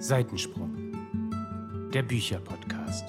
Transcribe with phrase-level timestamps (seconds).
[0.00, 0.70] Seitensprung,
[1.92, 3.04] der Bücherpodcast.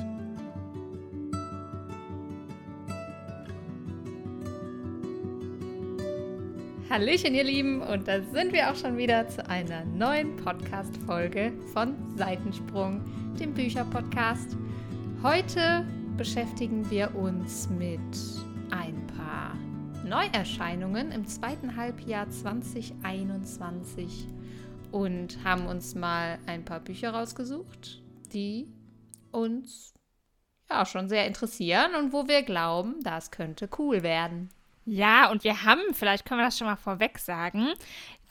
[6.89, 11.93] Hallöchen, ihr Lieben, und da sind wir auch schon wieder zu einer neuen Podcast-Folge von
[12.17, 13.01] Seitensprung,
[13.39, 14.57] dem Bücherpodcast.
[15.21, 15.85] Heute
[16.17, 17.99] beschäftigen wir uns mit
[18.71, 19.55] ein paar
[20.03, 24.25] Neuerscheinungen im zweiten Halbjahr 2021
[24.91, 28.01] und haben uns mal ein paar Bücher rausgesucht,
[28.33, 28.67] die
[29.31, 29.93] uns
[30.69, 34.49] ja schon sehr interessieren und wo wir glauben, das könnte cool werden.
[34.91, 37.67] Ja, und wir haben, vielleicht können wir das schon mal vorweg sagen,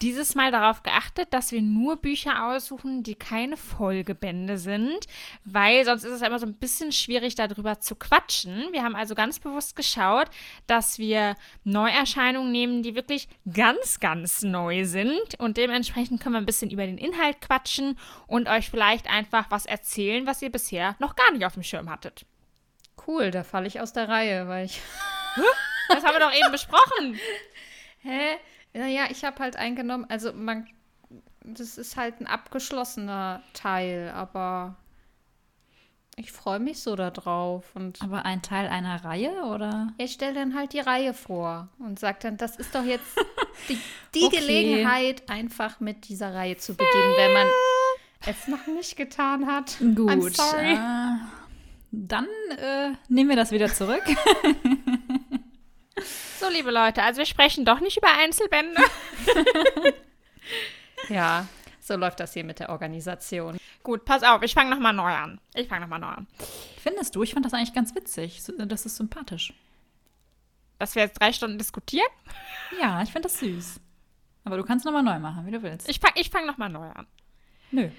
[0.03, 5.07] dieses Mal darauf geachtet, dass wir nur Bücher aussuchen, die keine Folgebände sind,
[5.45, 8.73] weil sonst ist es immer so ein bisschen schwierig, darüber zu quatschen.
[8.73, 10.31] Wir haben also ganz bewusst geschaut,
[10.67, 16.47] dass wir Neuerscheinungen nehmen, die wirklich ganz, ganz neu sind und dementsprechend können wir ein
[16.47, 21.15] bisschen über den Inhalt quatschen und euch vielleicht einfach was erzählen, was ihr bisher noch
[21.15, 22.27] gar nicht auf dem Schirm hattet.
[23.07, 24.81] Cool, da falle ich aus der Reihe, weil ich.
[25.89, 27.19] Das haben wir doch eben besprochen.
[28.01, 28.37] Hä?
[28.75, 30.69] Naja, ich habe halt eingenommen, also man,
[31.41, 34.77] das ist halt ein abgeschlossener Teil, aber
[36.19, 37.65] ich freue mich so darauf.
[37.75, 39.89] Und aber ein Teil einer Reihe, oder?
[39.99, 43.07] Ich stelle dann halt die Reihe vor und sage dann, das ist doch jetzt
[43.69, 43.79] die,
[44.15, 44.39] die okay.
[44.39, 47.47] Gelegenheit, einfach mit dieser Reihe zu beginnen, wenn man
[48.27, 49.79] es noch nicht getan hat.
[49.79, 50.11] Gut.
[50.11, 50.75] I'm sorry.
[50.75, 51.19] Äh,
[51.93, 52.27] dann
[52.59, 54.03] äh, nehmen wir das wieder zurück.
[56.49, 58.81] So, liebe Leute, also wir sprechen doch nicht über Einzelbände.
[61.11, 61.47] ja,
[61.81, 63.59] so läuft das hier mit der Organisation.
[63.83, 65.41] Gut, pass auf, ich fange nochmal neu an.
[65.55, 66.27] Ich fange nochmal neu an.
[66.83, 67.23] Findest du?
[67.23, 68.41] Ich fand das eigentlich ganz witzig.
[68.57, 69.53] Das ist sympathisch.
[70.79, 72.09] Dass wir jetzt drei Stunden diskutieren?
[72.81, 73.79] Ja, ich finde das süß.
[74.45, 75.87] Aber du kannst nochmal neu machen, wie du willst.
[75.89, 77.07] Ich fange ich fang nochmal neu an.
[77.73, 77.91] Nö.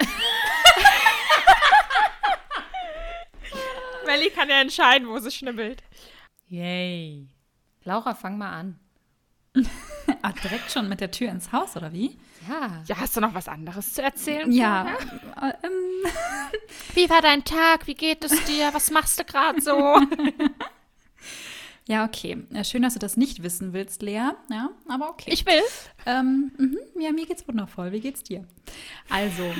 [4.06, 5.82] Melly kann ja entscheiden, wo sie schnibbelt.
[6.46, 7.34] Yay.
[7.84, 8.78] Laura, fang mal an.
[10.22, 12.18] ah, direkt schon mit der Tür ins Haus, oder wie?
[12.48, 12.82] Ja.
[12.86, 14.50] Ja, hast du noch was anderes zu erzählen?
[14.50, 14.96] Ja.
[15.40, 15.72] Äh, ähm.
[16.94, 17.86] Wie war dein Tag?
[17.86, 18.72] Wie geht es dir?
[18.72, 19.72] Was machst du gerade so?
[21.86, 22.44] ja, okay.
[22.64, 24.30] Schön, dass du das nicht wissen willst, Lea.
[24.50, 25.30] Ja, aber okay.
[25.32, 25.62] Ich will.
[26.06, 27.92] Ähm, mh, ja, mir geht's wundervoll.
[27.92, 28.44] Wie geht's dir?
[29.08, 29.44] Also.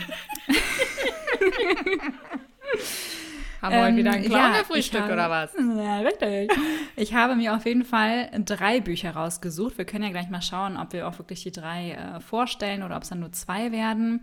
[3.65, 5.55] Haben wir ähm, heute wieder ein Clown-Frühstück ja, oder was?
[5.55, 6.53] Ja, richtig.
[6.97, 9.79] ich habe mir auf jeden Fall drei Bücher rausgesucht.
[9.79, 12.97] Wir können ja gleich mal schauen, ob wir auch wirklich die drei äh, vorstellen oder
[12.97, 14.23] ob es dann nur zwei werden.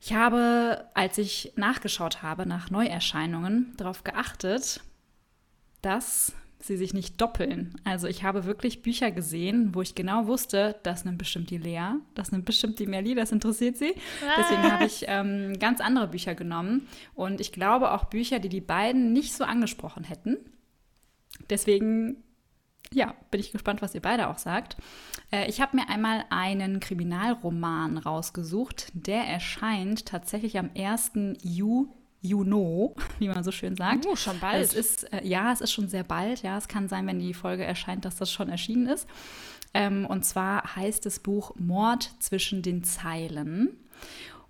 [0.00, 4.80] Ich habe, als ich nachgeschaut habe nach Neuerscheinungen, darauf geachtet,
[5.80, 6.32] dass
[6.62, 7.74] sie sich nicht doppeln.
[7.84, 11.94] Also ich habe wirklich Bücher gesehen, wo ich genau wusste, das nimmt bestimmt die Lea,
[12.14, 13.94] das nimmt bestimmt die Melli, das interessiert sie.
[14.38, 18.60] Deswegen habe ich ähm, ganz andere Bücher genommen und ich glaube auch Bücher, die die
[18.60, 20.36] beiden nicht so angesprochen hätten.
[21.48, 22.22] Deswegen,
[22.92, 24.76] ja, bin ich gespannt, was ihr beide auch sagt.
[25.32, 31.12] Äh, ich habe mir einmal einen Kriminalroman rausgesucht, der erscheint tatsächlich am 1.
[31.42, 31.88] Juli
[32.20, 34.06] you know, wie man so schön sagt.
[34.06, 34.62] Oh, schon bald.
[34.62, 36.42] Es ist, äh, ja, es ist schon sehr bald.
[36.42, 39.08] Ja, es kann sein, wenn die Folge erscheint, dass das schon erschienen ist.
[39.72, 43.76] Ähm, und zwar heißt das Buch Mord zwischen den Zeilen.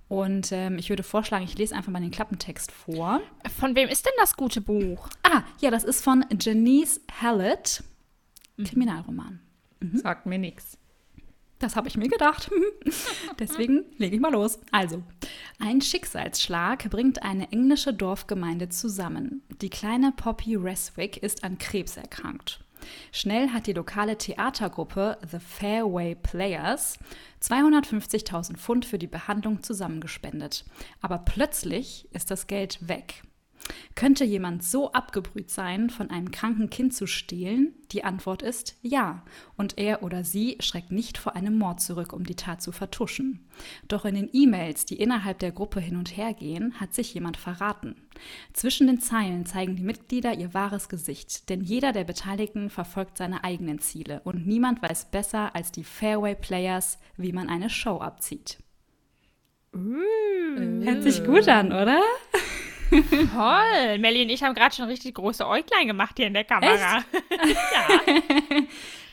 [0.09, 3.21] Und ähm, ich würde vorschlagen, ich lese einfach mal den Klappentext vor.
[3.59, 5.09] Von wem ist denn das gute Buch?
[5.23, 7.85] Ah, ja, das ist von Janice Hallett.
[8.57, 8.65] Mhm.
[8.65, 9.41] Kriminalroman.
[9.79, 9.99] Mhm.
[9.99, 10.77] Sagt mir nichts.
[11.61, 12.51] Das habe ich mir gedacht.
[13.39, 14.59] Deswegen lege ich mal los.
[14.73, 15.03] Also,
[15.59, 19.43] ein Schicksalsschlag bringt eine englische Dorfgemeinde zusammen.
[19.61, 22.65] Die kleine Poppy Reswick ist an Krebs erkrankt.
[23.13, 26.99] Schnell hat die lokale Theatergruppe The Fairway Players
[27.43, 30.65] 250.000 Pfund für die Behandlung zusammengespendet.
[31.03, 33.23] Aber plötzlich ist das Geld weg.
[33.95, 37.75] Könnte jemand so abgebrüht sein, von einem kranken Kind zu stehlen?
[37.93, 39.23] Die Antwort ist ja.
[39.57, 43.41] Und er oder sie schreckt nicht vor einem Mord zurück, um die Tat zu vertuschen.
[43.89, 47.37] Doch in den E-Mails, die innerhalb der Gruppe hin und her gehen, hat sich jemand
[47.37, 47.97] verraten.
[48.53, 53.45] Zwischen den Zeilen zeigen die Mitglieder ihr wahres Gesicht, denn jeder der Beteiligten verfolgt seine
[53.45, 58.59] eigenen Ziele und niemand weiß besser als die Fairway Players, wie man eine Show abzieht.
[59.75, 62.01] Uh, Hört sich gut an, oder?
[62.91, 63.99] Toll.
[63.99, 66.99] Melly und ich haben gerade schon richtig große Äuglein gemacht hier in der Kamera.
[67.73, 68.61] ja.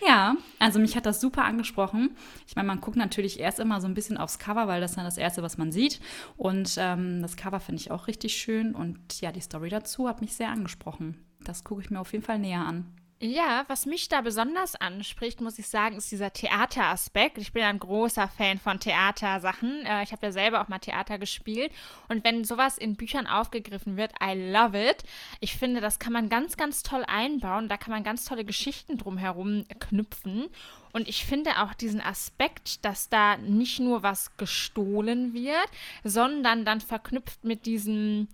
[0.06, 2.16] ja, also mich hat das super angesprochen.
[2.48, 5.06] Ich meine, man guckt natürlich erst immer so ein bisschen aufs Cover, weil das dann
[5.06, 6.00] das Erste, was man sieht.
[6.36, 8.74] Und ähm, das Cover finde ich auch richtig schön.
[8.74, 11.24] Und ja, die Story dazu hat mich sehr angesprochen.
[11.42, 12.86] Das gucke ich mir auf jeden Fall näher an.
[13.20, 17.40] Ja, was mich da besonders anspricht, muss ich sagen, ist dieser Theateraspekt.
[17.40, 19.88] Ich bin ein großer Fan von Theatersachen.
[19.88, 21.72] Äh, ich habe ja selber auch mal Theater gespielt.
[22.10, 25.04] Und wenn sowas in Büchern aufgegriffen wird, I love it.
[25.40, 27.70] Ich finde, das kann man ganz, ganz toll einbauen.
[27.70, 30.46] Da kann man ganz tolle Geschichten drumherum knüpfen.
[30.94, 35.68] Und ich finde auch diesen Aspekt, dass da nicht nur was gestohlen wird,
[36.04, 38.28] sondern dann verknüpft mit diesem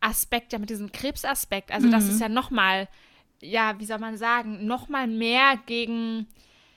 [0.00, 1.70] Aspekt, ja, mit diesem Krebsaspekt.
[1.72, 2.10] Also, das Mhm.
[2.10, 2.88] ist ja nochmal
[3.42, 6.26] ja, wie soll man sagen, noch mal mehr gegen,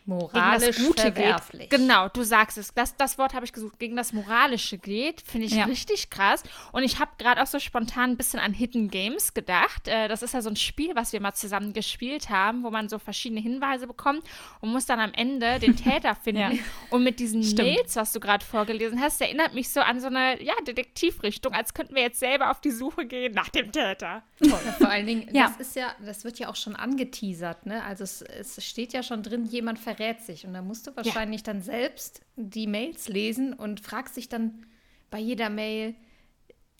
[0.05, 1.69] Moralisch gegen das Gute verwerflich.
[1.69, 1.79] geht.
[1.79, 2.73] Genau, du sagst es.
[2.73, 3.79] Das, das Wort habe ich gesucht.
[3.79, 5.65] Gegen das Moralische geht, finde ich Ja.
[5.65, 6.43] richtig krass.
[6.71, 9.87] Und ich habe gerade auch so spontan ein bisschen an Hidden Games gedacht.
[9.87, 12.89] Äh, das ist ja so ein Spiel, was wir mal zusammen gespielt haben, wo man
[12.89, 14.23] so verschiedene Hinweise bekommt
[14.61, 16.41] und muss dann am Ende den Täter finden.
[16.55, 16.63] Ja.
[16.89, 17.69] Und mit diesen Stimmt.
[17.69, 21.73] Mails, was du gerade vorgelesen hast, erinnert mich so an so eine ja, Detektivrichtung, als
[21.73, 24.23] könnten wir jetzt selber auf die Suche gehen nach dem Täter.
[24.41, 25.47] Ja, vor allen Dingen, Ja.
[25.47, 27.83] das ist ja, das wird ja auch schon angeteasert, ne?
[27.83, 30.45] Also es, es steht ja schon drin, jemand verrät sich.
[30.45, 34.65] Und da musst du wahrscheinlich dann selbst die Mails lesen und fragst dich dann
[35.09, 35.95] bei jeder Mail,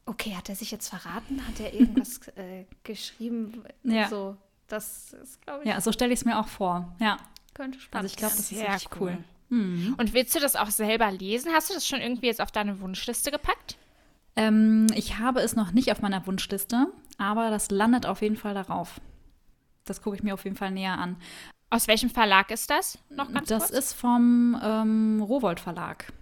[0.05, 1.45] okay, hat er sich jetzt verraten?
[1.47, 3.63] Hat er irgendwas äh, geschrieben?
[3.83, 4.07] Ja.
[4.09, 4.37] So,
[4.67, 6.95] das ist, glaube ich, Ja, so stelle ich es mir auch vor.
[6.99, 7.17] Ja.
[7.53, 9.17] könnte Also spannend ich glaube, das ist Sehr richtig cool.
[9.49, 11.51] Und willst du das auch selber lesen?
[11.53, 13.77] Hast du das schon irgendwie jetzt auf deine Wunschliste gepackt?
[14.35, 16.87] Ähm, ich habe es noch nicht auf meiner Wunschliste,
[17.19, 18.99] aber das landet auf jeden Fall darauf.
[19.85, 21.17] Das gucke ich mir auf jeden Fall näher an.
[21.73, 22.99] Aus welchem Verlag ist das?
[23.09, 23.77] Noch ganz das kurz.
[23.79, 26.13] ist vom ähm, Rowold Verlag.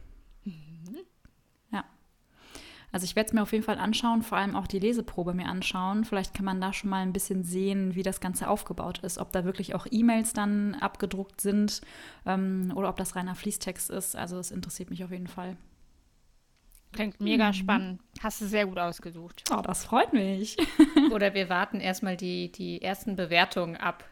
[1.72, 1.84] Ja.
[2.94, 5.48] Also ich werde es mir auf jeden Fall anschauen, vor allem auch die Leseprobe mir
[5.48, 6.06] anschauen.
[6.06, 9.18] Vielleicht kann man da schon mal ein bisschen sehen, wie das Ganze aufgebaut ist.
[9.18, 11.82] Ob da wirklich auch E-Mails dann abgedruckt sind
[12.26, 14.16] ähm, oder ob das reiner Fließtext ist.
[14.16, 15.58] Also das interessiert mich auf jeden Fall.
[16.94, 18.00] Klingt mega spannend.
[18.22, 19.44] Hast du sehr gut ausgesucht.
[19.52, 20.56] Oh, das freut mich.
[21.12, 24.06] Oder wir warten erstmal die, die ersten Bewertungen ab.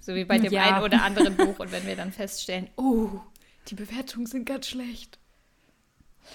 [0.00, 0.62] So wie bei dem Ja.
[0.76, 1.58] einen oder anderen Buch.
[1.58, 3.08] Und wenn wir dann feststellen, oh,
[3.68, 5.18] die Bewertungen sind ganz schlecht,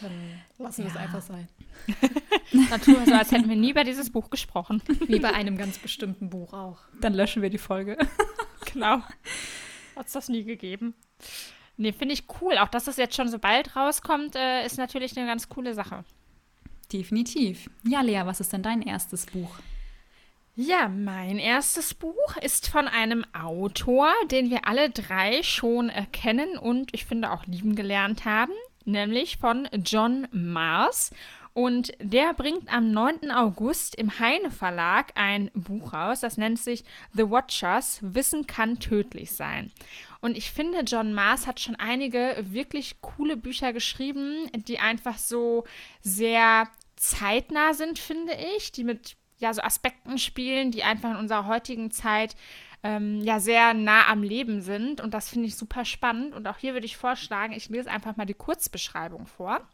[0.01, 0.11] dann
[0.57, 1.01] lassen wir es Ja.
[1.01, 1.47] einfach sein.
[2.51, 4.81] Wir so, als hätten wir nie über dieses Buch gesprochen.
[5.07, 6.79] Wie bei einem ganz bestimmten Buch auch.
[6.99, 7.97] Dann löschen wir die Folge.
[8.73, 8.97] genau.
[9.95, 10.93] Hat es das nie gegeben.
[11.77, 12.57] Nee, finde ich cool.
[12.57, 16.03] Auch dass das jetzt schon so bald rauskommt, äh, ist natürlich eine ganz coole Sache.
[16.91, 17.69] Definitiv.
[17.87, 19.55] Ja, Lea, was ist denn dein erstes Buch?
[20.63, 26.55] Ja, mein erstes Buch ist von einem Autor, den wir alle drei schon äh, kennen
[26.55, 28.51] und ich finde auch lieben gelernt haben,
[28.85, 31.09] nämlich von John Mars.
[31.53, 33.31] Und der bringt am 9.
[33.31, 39.31] August im Heine Verlag ein Buch raus, das nennt sich The Watchers, Wissen kann tödlich
[39.31, 39.71] sein.
[40.19, 45.63] Und ich finde, John Mars hat schon einige wirklich coole Bücher geschrieben, die einfach so
[46.01, 46.67] sehr
[46.97, 51.91] zeitnah sind, finde ich, die mit ja, so Aspekten spielen, die einfach in unserer heutigen
[51.91, 52.35] Zeit
[52.83, 55.01] ähm, ja sehr nah am Leben sind.
[55.01, 56.33] Und das finde ich super spannend.
[56.33, 59.67] Und auch hier würde ich vorschlagen, ich lese einfach mal die Kurzbeschreibung vor.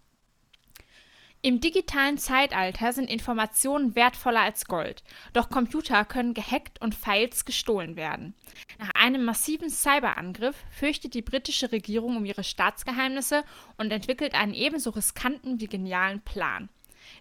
[1.44, 5.04] Im digitalen Zeitalter sind Informationen wertvoller als Gold.
[5.34, 8.34] Doch Computer können gehackt und Files gestohlen werden.
[8.80, 13.44] Nach einem massiven Cyberangriff fürchtet die britische Regierung um ihre Staatsgeheimnisse
[13.78, 16.70] und entwickelt einen ebenso riskanten wie genialen Plan.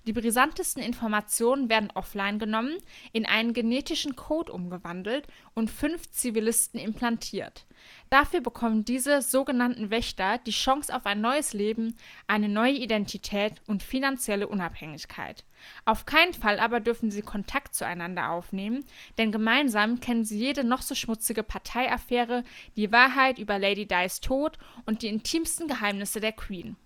[0.07, 2.77] Die brisantesten Informationen werden offline genommen,
[3.13, 7.67] in einen genetischen Code umgewandelt und fünf Zivilisten implantiert.
[8.11, 13.83] Dafür bekommen diese sogenannten Wächter die Chance auf ein neues Leben, eine neue Identität und
[13.83, 15.45] finanzielle Unabhängigkeit.
[15.85, 18.85] Auf keinen Fall aber dürfen sie Kontakt zueinander aufnehmen,
[19.19, 22.45] denn gemeinsam kennen sie jede noch so schmutzige Parteiaffäre,
[22.77, 26.77] die Wahrheit über Lady Di's Tod und die intimsten Geheimnisse der Queen.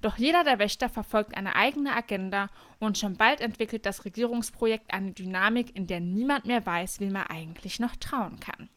[0.00, 5.12] Doch jeder der Wächter verfolgt eine eigene Agenda und schon bald entwickelt das Regierungsprojekt eine
[5.12, 8.68] Dynamik, in der niemand mehr weiß, wem er eigentlich noch trauen kann.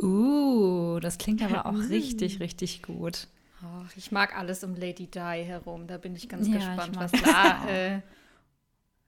[0.00, 3.28] Uh, das klingt aber auch richtig, richtig gut.
[3.64, 5.86] Ach, ich mag alles um Lady Di herum.
[5.86, 7.68] Da bin ich ganz Ja, gespannt, ich was da.
[7.68, 8.00] Äh,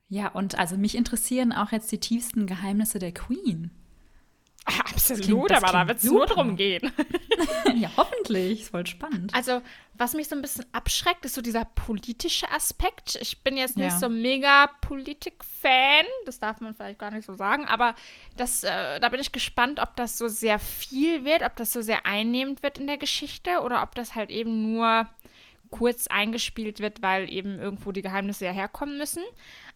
[0.09, 3.71] Ja, und also mich interessieren auch jetzt die tiefsten Geheimnisse der Queen.
[4.67, 6.91] Absolut, klingt- das aber da wird es nur drum gehen.
[7.75, 8.63] ja, hoffentlich.
[8.63, 9.35] Ist voll spannend.
[9.35, 9.61] Also,
[9.93, 13.17] was mich so ein bisschen abschreckt, ist so dieser politische Aspekt.
[13.21, 13.99] Ich bin jetzt nicht Ja.
[13.99, 17.95] so mega Politik-Fan, das darf man vielleicht gar nicht so sagen, aber
[18.37, 21.83] das, äh, da bin ich gespannt, ob das so sehr viel wird, ob das so
[21.83, 25.07] sehr einnehmend wird in der Geschichte oder ob das halt eben nur
[25.71, 29.23] kurz eingespielt wird, weil eben irgendwo die Geheimnisse ja herkommen müssen.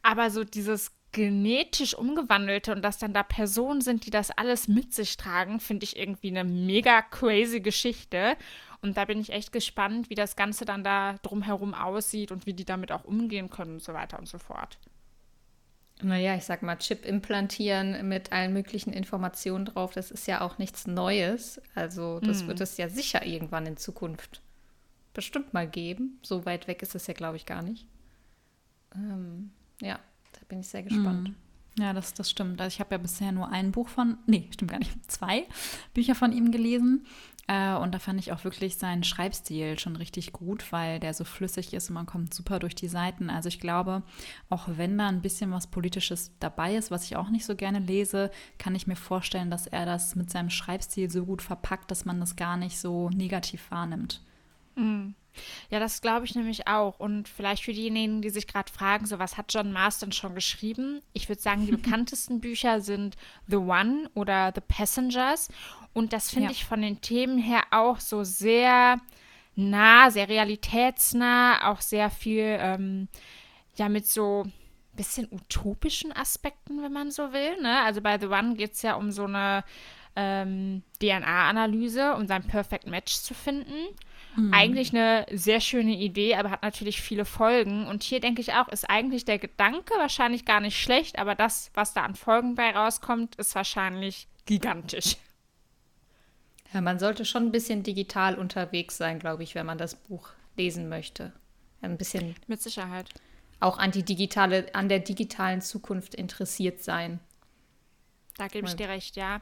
[0.02, 4.92] Aber so dieses genetisch umgewandelte und dass dann da Personen sind, die das alles mit
[4.94, 8.36] sich tragen, finde ich irgendwie eine mega crazy Geschichte.
[8.82, 12.52] Und da bin ich echt gespannt, wie das Ganze dann da drumherum aussieht und wie
[12.54, 14.78] die damit auch umgehen können und so weiter und so fort.
[16.00, 20.58] naja, ich sag mal, Chip implantieren mit allen möglichen Informationen drauf, das ist ja auch
[20.58, 21.60] nichts Neues.
[21.74, 22.46] Also das Hm.
[22.46, 24.42] wird es ja sicher irgendwann in Zukunft
[25.14, 26.20] bestimmt mal geben.
[26.22, 27.86] So weit weg ist es ja, glaube ich, gar nicht.
[28.94, 29.50] Ähm,
[29.80, 29.98] ja,
[30.48, 31.32] bin ich sehr gespannt.
[31.78, 32.60] Ja, das, das stimmt.
[32.60, 35.46] Also ich habe ja bisher nur ein Buch von, nee, stimmt gar nicht, zwei
[35.94, 37.06] Bücher von ihm gelesen.
[37.46, 41.24] Äh, und da fand ich auch wirklich seinen Schreibstil schon richtig gut, weil der so
[41.24, 43.30] flüssig ist und man kommt super durch die Seiten.
[43.30, 44.02] Also ich glaube,
[44.50, 47.78] auch wenn da ein bisschen was Politisches dabei ist, was ich auch nicht so gerne
[47.78, 52.04] lese, kann ich mir vorstellen, dass er das mit seinem Schreibstil so gut verpackt, dass
[52.04, 54.20] man das gar nicht so negativ wahrnimmt.
[55.70, 56.98] Ja, das glaube ich nämlich auch.
[56.98, 61.00] Und vielleicht für diejenigen, die sich gerade fragen, so was hat John Marston schon geschrieben?
[61.12, 63.16] Ich würde sagen, die bekanntesten Bücher sind
[63.46, 65.48] The One oder The Passengers.
[65.94, 66.50] Und das finde Ja.
[66.52, 69.00] ich von den Themen her auch so sehr
[69.56, 73.08] nah, sehr realitätsnah, auch sehr viel, ähm,
[73.76, 74.46] ja, mit so
[74.94, 77.60] bisschen utopischen Aspekten, wenn man so will.
[77.60, 77.82] Ne?
[77.82, 79.64] Also bei The One geht es ja um so eine
[80.16, 83.94] ähm, DNA-Analyse, um sein Perfect Match zu finden.
[84.52, 87.86] Eigentlich eine sehr schöne Idee, aber hat natürlich viele Folgen.
[87.88, 91.70] Und hier denke ich auch, ist eigentlich der Gedanke wahrscheinlich gar nicht schlecht, aber das,
[91.74, 95.16] was da an Folgen bei rauskommt, ist wahrscheinlich gigantisch.
[96.72, 100.28] Ja, man sollte schon ein bisschen digital unterwegs sein, glaube ich, wenn man das Buch
[100.56, 101.32] lesen möchte.
[101.80, 103.08] Ein bisschen Mit Sicherheit.
[103.60, 107.20] auch an die digitale, an der digitalen Zukunft interessiert sein.
[108.36, 109.40] Da gebe ich dir recht, ja.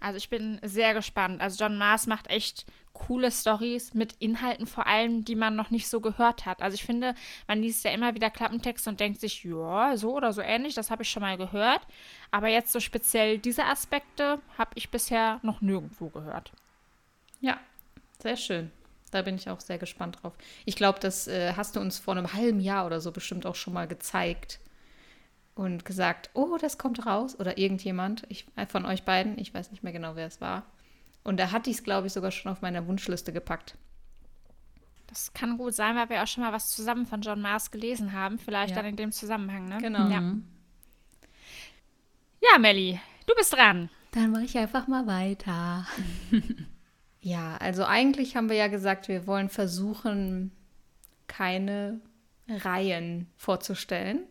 [0.00, 1.40] Also ich bin sehr gespannt.
[1.40, 5.88] Also John Maas macht echt coole Stories mit Inhalten vor allem, die man noch nicht
[5.88, 6.62] so gehört hat.
[6.62, 7.14] Also ich finde,
[7.46, 10.90] man liest ja immer wieder Klappentext und denkt sich, ja, so oder so ähnlich, das
[10.90, 11.80] habe ich schon mal gehört.
[12.30, 16.52] Aber jetzt so speziell diese Aspekte habe ich bisher noch nirgendwo gehört.
[17.40, 17.58] Ja,
[18.18, 18.70] sehr schön.
[19.10, 20.32] Da bin ich auch sehr gespannt drauf.
[20.64, 23.54] Ich glaube, das äh, hast du uns vor einem halben Jahr oder so bestimmt auch
[23.54, 24.58] schon mal gezeigt
[25.54, 27.38] und gesagt, oh, das kommt raus.
[27.38, 30.62] Oder irgendjemand ich, äh, von euch beiden, ich weiß nicht mehr genau, wer es war.
[31.24, 33.76] Und da hatte ich es, glaube ich, sogar schon auf meiner Wunschliste gepackt.
[35.06, 38.12] Das kann gut sein, weil wir auch schon mal was zusammen von John Maas gelesen
[38.12, 38.38] haben.
[38.38, 38.76] Vielleicht Ja.
[38.76, 39.78] dann in dem Zusammenhang, ne?
[39.78, 40.08] Genau.
[40.08, 40.22] Ja,
[42.40, 43.90] ja Melli, du bist dran.
[44.12, 45.86] Dann mache ich einfach mal weiter.
[47.20, 50.50] ja, also eigentlich haben wir ja gesagt, wir wollen versuchen,
[51.26, 52.00] keine
[52.48, 54.24] Reihen vorzustellen.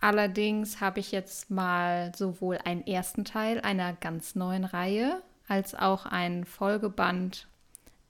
[0.00, 6.06] Allerdings habe ich jetzt mal sowohl einen ersten Teil einer ganz neuen Reihe als auch
[6.06, 7.46] einen Folgeband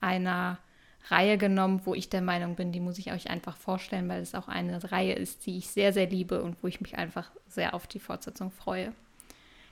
[0.00, 0.58] einer
[1.08, 4.34] Reihe genommen, wo ich der Meinung bin, die muss ich euch einfach vorstellen, weil es
[4.34, 7.74] auch eine Reihe ist, die ich sehr, sehr liebe und wo ich mich einfach sehr
[7.74, 8.92] auf die Fortsetzung freue.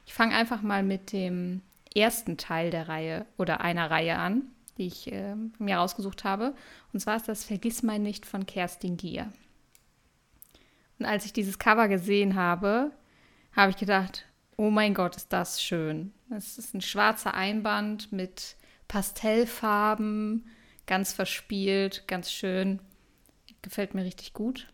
[0.07, 1.63] Ich fange einfach mal mit dem
[1.95, 4.43] ersten Teil der Reihe oder einer Reihe an,
[4.77, 6.55] die ich äh, mir rausgesucht habe.
[6.93, 9.33] Und zwar ist das Vergiss mein nicht von Kerstin Gier.
[10.99, 12.91] Und als ich dieses Cover gesehen habe,
[13.55, 14.25] habe ich gedacht,
[14.57, 16.13] oh mein Gott, ist das schön.
[16.37, 18.57] Es ist ein schwarzer Einband mit
[18.89, 20.49] Pastellfarben,
[20.87, 22.81] ganz verspielt, ganz schön.
[23.61, 24.69] Gefällt mir richtig gut.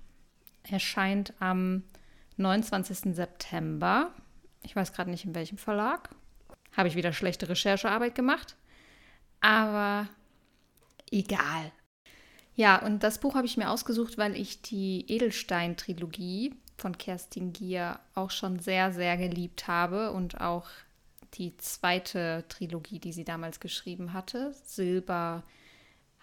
[0.62, 1.82] Erscheint am
[2.36, 3.14] 29.
[3.14, 4.14] September.
[4.62, 6.10] Ich weiß gerade nicht, in welchem Verlag.
[6.76, 8.56] Habe ich wieder schlechte Recherchearbeit gemacht.
[9.40, 10.08] Aber
[11.10, 11.72] egal.
[12.54, 18.00] Ja, und das Buch habe ich mir ausgesucht, weil ich die Edelstein-Trilogie von Kerstin Gier
[18.14, 20.68] auch schon sehr, sehr geliebt habe und auch
[21.35, 24.54] die zweite Trilogie, die sie damals geschrieben hatte.
[24.64, 25.44] Silber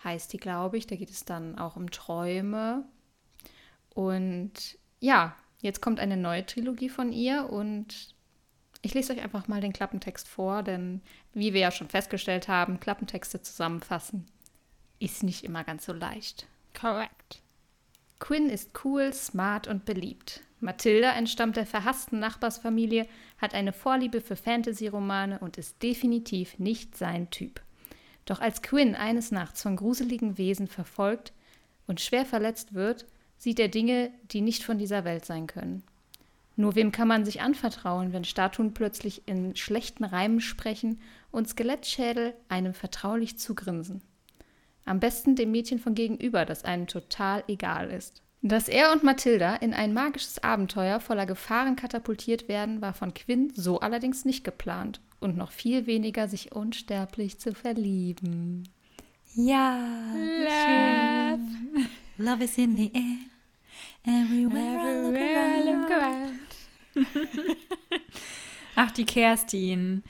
[0.03, 0.87] heißt die, glaube ich.
[0.87, 2.85] Da geht es dann auch um Träume.
[3.89, 8.13] Und ja, jetzt kommt eine neue Trilogie von ihr und
[8.81, 11.01] ich lese euch einfach mal den Klappentext vor, denn
[11.33, 14.27] wie wir ja schon festgestellt haben, Klappentexte zusammenfassen
[14.99, 16.47] ist nicht immer ganz so leicht.
[16.79, 17.41] Korrekt.
[18.19, 20.41] Quinn ist cool, smart und beliebt.
[20.65, 23.07] Mathilda entstammt der verhassten Nachbarsfamilie,
[23.37, 27.61] hat eine Vorliebe für Fantasy-Romane und ist definitiv nicht sein Typ.
[28.25, 31.33] Doch als Quinn eines Nachts von gruseligen Wesen verfolgt
[31.85, 33.05] und schwer verletzt wird,
[33.37, 35.83] sieht er Dinge, die nicht von dieser Welt sein können.
[36.55, 40.99] Nur wem kann man sich anvertrauen, wenn Statuen plötzlich in schlechten Reimen sprechen
[41.31, 44.01] und Skelettschädel einem vertraulich zugrinsen?
[44.85, 48.24] Am besten dem Mädchen von gegenüber, das einem total egal ist.
[48.47, 53.51] Dass er und Mathilda in ein magisches Abenteuer voller Gefahren katapultiert werden, war von Quinn
[53.55, 55.01] so allerdings nicht geplant.
[55.19, 58.69] Und noch viel weniger, sich unsterblich zu verlieben.
[59.33, 59.79] Ja.
[60.13, 61.41] Love.
[62.19, 63.17] Love is in the air.
[64.05, 66.37] Everywhere, I look around.
[68.75, 70.03] Ach, die Kerstin.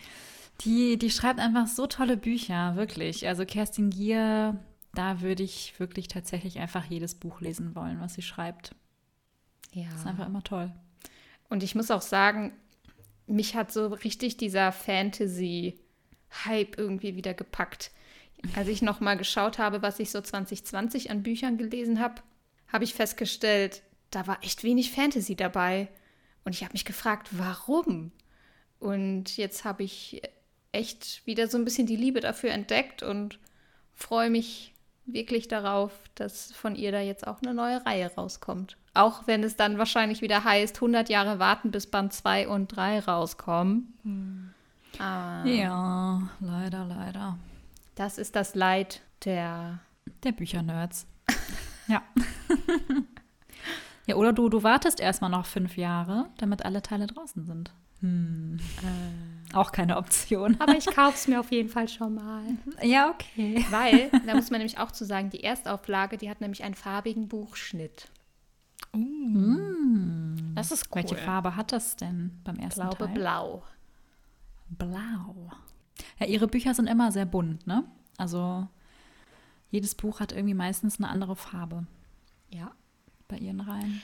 [0.66, 3.30] Die, die schreibt einfach so tolle Bücher, wirklich.
[3.30, 4.60] Also Kerstin Gier,
[4.98, 8.76] da würde ich wirklich tatsächlich einfach jedes Buch lesen wollen, was sie schreibt.
[9.72, 9.86] Ja.
[9.92, 10.72] Das ist einfach immer toll.
[11.50, 12.54] Und ich muss auch sagen,
[13.28, 17.92] mich hat so richtig dieser Fantasy-Hype irgendwie wieder gepackt.
[18.56, 22.22] Als ich noch mal geschaut habe, was ich so 2020 an Büchern gelesen habe,
[22.68, 25.88] habe ich festgestellt, da war echt wenig Fantasy dabei.
[26.44, 28.12] Und ich habe mich gefragt, warum?
[28.80, 30.22] Und jetzt habe ich
[30.72, 33.40] echt wieder so ein bisschen die Liebe dafür entdeckt und
[33.96, 34.75] freue mich
[35.06, 38.78] wirklich darauf, dass von ihr da jetzt auch eine neue Reihe rauskommt.
[38.94, 43.00] Auch wenn es dann wahrscheinlich wieder heißt, 100 Jahre warten, bis Band 2 und 3
[43.02, 43.94] rauskommen.
[44.04, 44.54] Hm.
[45.00, 47.38] Ah, ja, leider, leider.
[47.96, 49.80] Das ist das Leid der...
[50.24, 51.08] Der Büchernerds.
[51.88, 52.02] ja.
[54.06, 57.74] ja, oder du, du wartest erstmal noch fünf Jahre, damit alle Teile draußen sind.
[58.00, 58.58] Hm.
[58.82, 59.35] Äh.
[59.56, 60.60] Auch keine Option.
[60.60, 62.44] Aber ich kaufe es mir auf jeden Fall schon mal.
[62.84, 63.66] Ja, okay.
[63.70, 67.30] Weil, da muss man nämlich auch zu sagen, die Erstauflage, die hat nämlich einen farbigen
[67.30, 68.10] Buchschnitt.
[68.94, 70.54] Mm.
[70.56, 70.96] Das ist cool.
[70.96, 73.14] Welche Farbe hat das denn beim ersten ich glaube Teil?
[73.14, 73.64] blau.
[74.70, 75.52] Blau.
[76.20, 77.86] Ja, ihre Bücher sind immer sehr bunt, ne?
[78.18, 78.68] Also
[79.72, 81.86] jedes Buch hat irgendwie meistens eine andere Farbe.
[82.50, 82.72] Ja.
[83.28, 84.02] Bei ihren Reihen.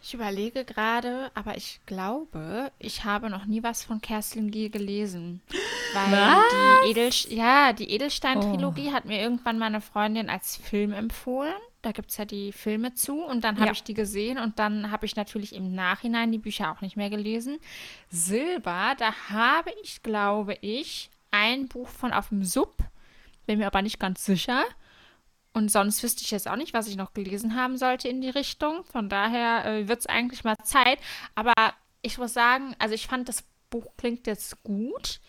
[0.00, 5.42] Ich überlege gerade, aber ich glaube, ich habe noch nie was von Kerstin Gier gelesen.
[5.94, 6.84] Weil was?
[6.84, 8.92] die Edel ja, die Edelstein-Trilogie oh.
[8.92, 11.54] hat mir irgendwann meine Freundin als Film empfohlen.
[11.82, 13.72] Da gibt es ja die Filme zu und dann habe ja.
[13.72, 17.10] ich die gesehen und dann habe ich natürlich im Nachhinein die Bücher auch nicht mehr
[17.10, 17.58] gelesen.
[18.08, 22.78] Silber, da habe ich, glaube ich, ein Buch von auf dem Sub,
[23.46, 24.64] bin mir aber nicht ganz sicher.
[25.58, 28.30] Und sonst wüsste ich jetzt auch nicht, was ich noch gelesen haben sollte in die
[28.30, 28.84] Richtung.
[28.84, 31.00] Von daher äh, wird es eigentlich mal Zeit.
[31.34, 31.52] Aber
[32.00, 35.20] ich muss sagen, also ich fand, das Buch klingt jetzt gut,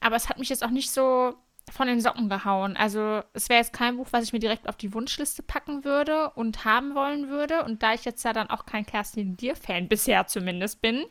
[0.00, 1.34] aber es hat mich jetzt auch nicht so
[1.70, 2.76] von den Socken gehauen.
[2.76, 6.30] Also es wäre jetzt kein Buch, was ich mir direkt auf die Wunschliste packen würde
[6.30, 7.62] und haben wollen würde.
[7.64, 11.04] Und da ich jetzt ja dann auch kein Kerstin Dier-Fan bisher zumindest bin,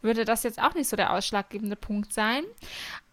[0.00, 2.44] würde das jetzt auch nicht so der ausschlaggebende Punkt sein.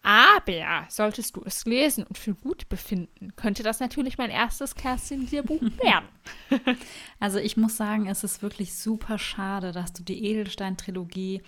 [0.06, 5.26] Aber solltest du es lesen und für gut befinden, könnte das natürlich mein erstes Kerstin
[5.26, 6.78] Dier-Buch werden.
[7.18, 11.40] also ich muss sagen, es ist wirklich super schade, dass du die Edelstein-Trilogie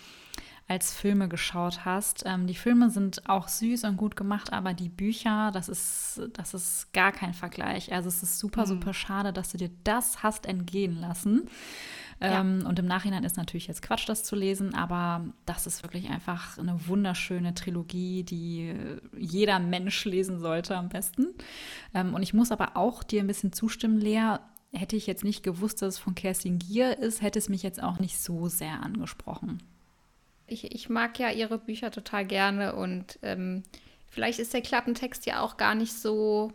[0.69, 2.25] als Filme geschaut hast.
[2.25, 6.55] Ähm, die Filme sind auch süß und gut gemacht, aber die Bücher, das ist, das
[6.55, 7.93] ist gar kein Vergleich.
[7.93, 8.69] Also es ist super, mhm.
[8.69, 11.51] super schade, dass du dir das hast entgehen lassen.
[12.21, 12.41] Ja.
[12.41, 16.09] Ähm, und im Nachhinein ist natürlich jetzt Quatsch, das zu lesen, aber das ist wirklich
[16.09, 18.75] einfach eine wunderschöne Trilogie, die
[19.17, 21.35] jeder Mensch lesen sollte am besten.
[21.95, 24.37] Ähm, und ich muss aber auch dir ein bisschen zustimmen, Lea.
[24.73, 27.83] Hätte ich jetzt nicht gewusst, dass es von Kerstin Gier ist, hätte es mich jetzt
[27.83, 29.63] auch nicht so sehr angesprochen
[30.47, 33.63] ich, ich mag ja ihre Bücher total gerne und ähm,
[34.07, 36.53] vielleicht ist der Klappentext ja auch gar nicht so,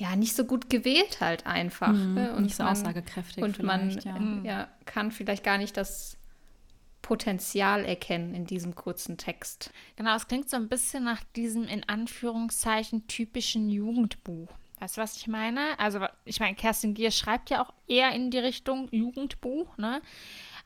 [0.00, 1.92] ja, nicht so gut gewählt halt einfach.
[1.92, 2.34] Mhm, ne?
[2.34, 3.44] und nicht so man, aussagekräftig.
[3.44, 4.16] Und man ja.
[4.16, 6.16] Äh, ja, kann vielleicht gar nicht das
[7.02, 9.70] Potenzial erkennen in diesem kurzen Text.
[9.96, 14.48] Genau, es klingt so ein bisschen nach diesem in Anführungszeichen typischen Jugendbuch.
[14.78, 15.78] Weißt du, was ich meine?
[15.78, 20.00] Also, ich meine, Kerstin Gier schreibt ja auch eher in die Richtung Jugendbuch, ne?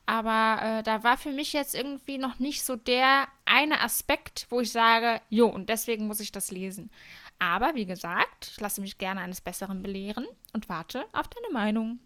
[0.07, 4.61] Aber äh, da war für mich jetzt irgendwie noch nicht so der eine Aspekt, wo
[4.61, 6.91] ich sage, jo, und deswegen muss ich das lesen.
[7.39, 11.99] Aber wie gesagt, ich lasse mich gerne eines Besseren belehren und warte auf deine Meinung.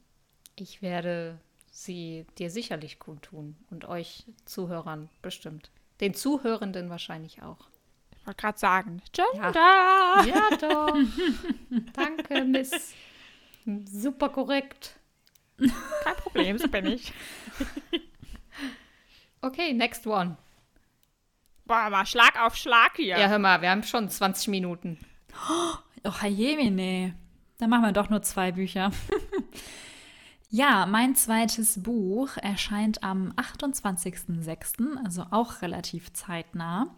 [0.57, 1.39] Ich werde
[1.71, 5.71] sie dir sicherlich kundtun und euch Zuhörern bestimmt.
[6.01, 7.69] Den Zuhörenden wahrscheinlich auch.
[8.17, 9.53] Ich wollte gerade sagen, Gender.
[9.55, 10.97] Ja, ja doch.
[11.93, 12.95] Danke, Miss.
[13.85, 14.99] Super korrekt.
[15.59, 17.13] Kein Problem, so bin ich.
[19.43, 20.37] okay, next one.
[21.65, 23.19] Boah, mal Schlag auf Schlag hier.
[23.19, 24.99] Ja, hör mal, wir haben schon 20 Minuten.
[26.05, 27.15] Oh, Jemine.
[27.59, 28.93] Dann machen wir doch nur zwei Bücher.
[30.51, 36.95] ja, mein zweites Buch erscheint am 28.06., also auch relativ zeitnah.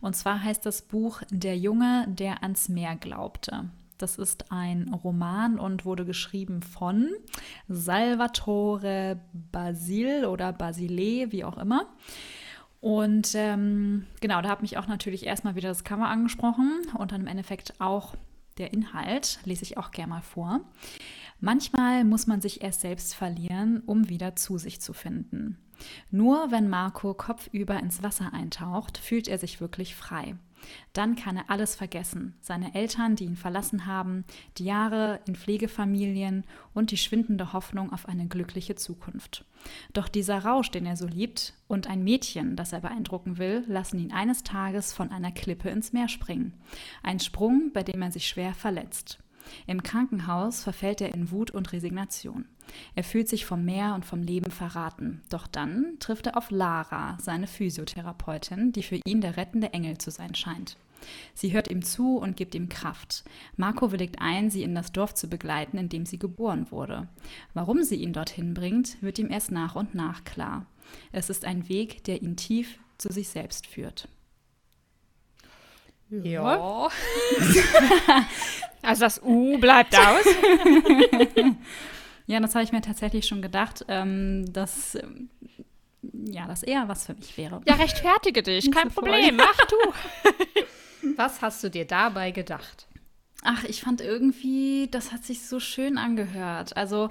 [0.00, 3.70] Und zwar heißt das Buch Der Junge, der ans Meer glaubte.
[3.96, 7.08] Das ist ein Roman und wurde geschrieben von
[7.68, 11.86] Salvatore Basil oder Basile, wie auch immer.
[12.82, 17.20] Und ähm, genau, da hat mich auch natürlich erstmal wieder das Cover angesprochen und dann
[17.20, 18.16] im Endeffekt auch
[18.58, 20.60] der Inhalt, lese ich auch gerne mal vor.
[21.38, 25.58] Manchmal muss man sich erst selbst verlieren, um wieder zu sich zu finden.
[26.10, 30.34] Nur wenn Marco kopfüber ins Wasser eintaucht, fühlt er sich wirklich frei.
[30.92, 32.34] Dann kann er alles vergessen.
[32.40, 34.24] Seine Eltern, die ihn verlassen haben,
[34.58, 36.44] die Jahre in Pflegefamilien
[36.74, 39.44] und die schwindende Hoffnung auf eine glückliche Zukunft.
[39.92, 43.98] Doch dieser Rausch, den er so liebt, und ein Mädchen, das er beeindrucken will, lassen
[43.98, 46.54] ihn eines Tages von einer Klippe ins Meer springen.
[47.02, 49.18] Ein Sprung, bei dem er sich schwer verletzt.
[49.66, 52.46] Im Krankenhaus verfällt er in Wut und Resignation.
[52.94, 55.22] Er fühlt sich vom Meer und vom Leben verraten.
[55.28, 60.10] Doch dann trifft er auf Lara, seine Physiotherapeutin, die für ihn der rettende Engel zu
[60.10, 60.76] sein scheint.
[61.34, 63.24] Sie hört ihm zu und gibt ihm Kraft.
[63.56, 67.08] Marco willigt ein, sie in das Dorf zu begleiten, in dem sie geboren wurde.
[67.54, 70.66] Warum sie ihn dorthin bringt, wird ihm erst nach und nach klar.
[71.10, 74.08] Es ist ein Weg, der ihn tief zu sich selbst führt.
[76.22, 76.88] Ja.
[78.84, 80.24] Also das U bleibt aus.
[82.26, 85.28] Ja, das habe ich mir tatsächlich schon gedacht, ähm, dass ähm,
[86.02, 87.60] ja, das eher was für mich wäre.
[87.66, 89.76] Ja, rechtfertige dich, kein so Problem, mach du.
[91.16, 92.86] Was hast du dir dabei gedacht?
[93.42, 96.76] Ach, ich fand irgendwie, das hat sich so schön angehört.
[96.76, 97.10] Also,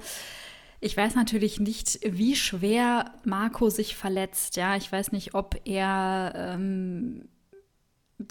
[0.79, 4.55] ich weiß natürlich nicht, wie schwer Marco sich verletzt.
[4.55, 7.27] Ja, ich weiß nicht, ob er ähm,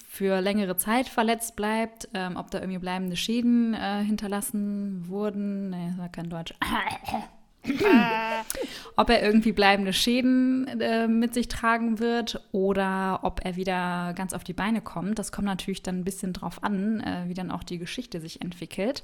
[0.08, 5.70] für längere Zeit verletzt bleibt, ähm, ob da irgendwie bleibende Schäden äh, hinterlassen wurden.
[5.70, 6.54] Nee, das war kein Deutsch.
[8.96, 14.32] ob er irgendwie bleibende Schäden äh, mit sich tragen wird oder ob er wieder ganz
[14.32, 15.18] auf die Beine kommt.
[15.18, 18.40] Das kommt natürlich dann ein bisschen drauf an, äh, wie dann auch die Geschichte sich
[18.40, 19.02] entwickelt.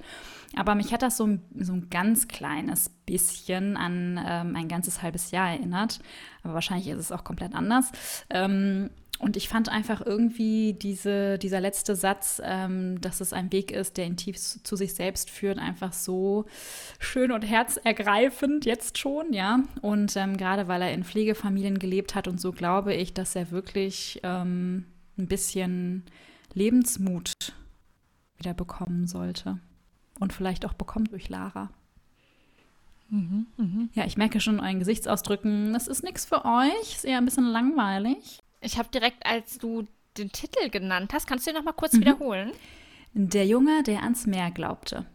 [0.57, 5.03] Aber mich hat das so, ein- so ein ganz kleines bisschen an ähm, ein ganzes
[5.03, 6.01] halbes Jahr erinnert.
[6.43, 7.93] Aber wahrscheinlich ist es auch komplett anders.
[8.31, 13.71] Ähm, und ich fand einfach irgendwie diese, dieser letzte Satz, ähm, dass es ein Weg
[13.71, 16.45] ist, der ihn tief zu, sich selbst führt, einfach so
[16.99, 19.61] schön und herzergreifend jetzt schon, ja.
[19.81, 23.51] Und ähm, gerade weil er in Pflegefamilien gelebt hat und so glaube ich, dass er
[23.51, 24.85] wirklich ähm,
[25.19, 26.05] ein bisschen
[26.53, 27.33] Lebensmut
[28.37, 29.59] wieder bekommen sollte.
[30.21, 31.71] Und vielleicht auch bekommt durch Lara.
[33.95, 35.73] Ja, ich merke schon euren Gesichtsausdrücken.
[35.73, 38.41] Das ist nichts für euch, ist eher ein bisschen langweilig.
[38.67, 39.87] Ich habe direkt, als du
[40.19, 42.01] den Titel genannt hast, kannst du den noch mal kurz Mhm.
[42.01, 42.53] wiederholen?
[43.15, 45.07] Der Junge, der ans Meer glaubte.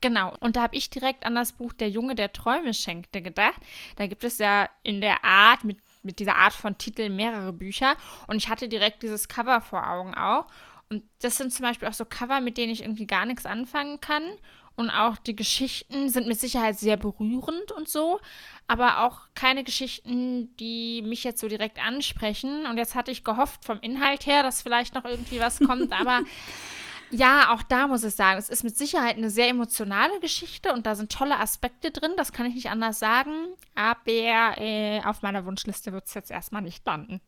[0.00, 3.60] Genau, und da habe ich direkt an das Buch Der Junge, der Träume schenkte gedacht.
[3.96, 7.94] Da gibt es ja in der Art, mit, mit dieser Art von Titel mehrere Bücher.
[8.26, 10.46] Und ich hatte direkt dieses Cover vor Augen auch.
[10.90, 14.00] Und das sind zum Beispiel auch so Cover, mit denen ich irgendwie gar nichts anfangen
[14.00, 14.24] kann.
[14.76, 18.20] Und auch die Geschichten sind mit Sicherheit sehr berührend und so,
[18.66, 22.66] aber auch keine Geschichten, die mich jetzt so direkt ansprechen.
[22.66, 26.22] Und jetzt hatte ich gehofft vom Inhalt her, dass vielleicht noch irgendwie was kommt, aber
[27.10, 30.86] ja, auch da muss ich sagen, es ist mit Sicherheit eine sehr emotionale Geschichte und
[30.86, 33.54] da sind tolle Aspekte drin, das kann ich nicht anders sagen.
[33.76, 37.20] Aber äh, auf meiner Wunschliste wird es jetzt erstmal nicht landen.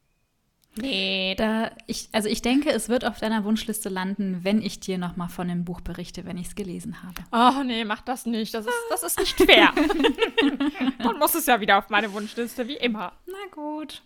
[0.79, 4.99] Nee, Da ich, also ich denke, es wird auf deiner Wunschliste landen, wenn ich dir
[4.99, 7.23] noch mal von dem Buch berichte, wenn ich es gelesen habe.
[7.33, 8.53] Oh nee, mach das nicht.
[8.55, 9.73] Das ist, das ist nicht fair.
[10.99, 13.13] Dann muss es ja wieder auf meine Wunschliste, wie immer.
[13.27, 14.03] Na gut.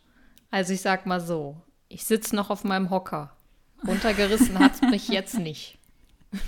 [0.51, 1.57] also ich sag mal so,
[1.89, 3.37] ich sitze noch auf meinem Hocker.
[3.87, 5.79] Runtergerissen hat es mich jetzt nicht.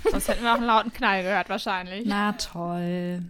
[0.09, 2.05] Sonst hätten wir auch einen lauten Knall gehört, wahrscheinlich.
[2.05, 3.23] Na toll.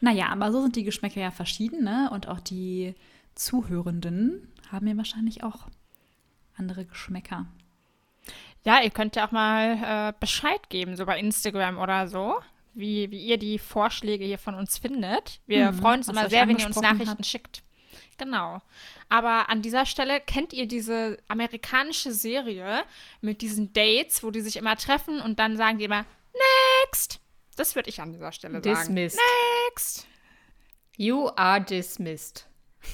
[0.00, 2.10] Naja, aber so sind die Geschmäcker ja verschieden, ne?
[2.12, 2.94] Und auch die
[3.34, 5.68] Zuhörenden haben ja wahrscheinlich auch
[6.58, 7.46] andere Geschmäcker.
[8.64, 12.36] Ja, ihr könnt ja auch mal äh, Bescheid geben, so bei Instagram oder so,
[12.74, 15.40] wie, wie ihr die Vorschläge hier von uns findet.
[15.46, 17.26] Wir Mhm, freuen uns immer sehr, wenn ihr uns Nachrichten hat.
[17.26, 17.62] schickt.
[18.18, 18.60] Genau.
[19.08, 22.82] Aber an dieser Stelle kennt ihr diese amerikanische Serie
[23.20, 26.04] mit diesen Dates, wo die sich immer treffen und dann sagen die immer
[26.84, 27.20] Next.
[27.56, 28.76] Das würde ich an dieser Stelle sagen.
[28.76, 29.18] Dismissed.
[29.68, 30.06] Next.
[30.96, 32.47] You are dismissed.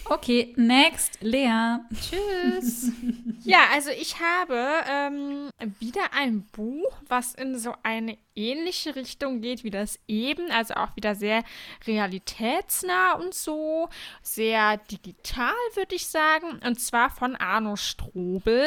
[0.06, 1.78] Okay, next, Lea.
[1.94, 2.90] Tschüss.
[3.46, 9.64] Ja, also ich habe ähm, wieder ein Buch, was in so eine ähnliche Richtung geht
[9.64, 11.42] wie das eben, also auch wieder sehr
[11.86, 13.88] realitätsnah und so,
[14.22, 18.66] sehr digital, würde ich sagen, und zwar von Arno Strobel.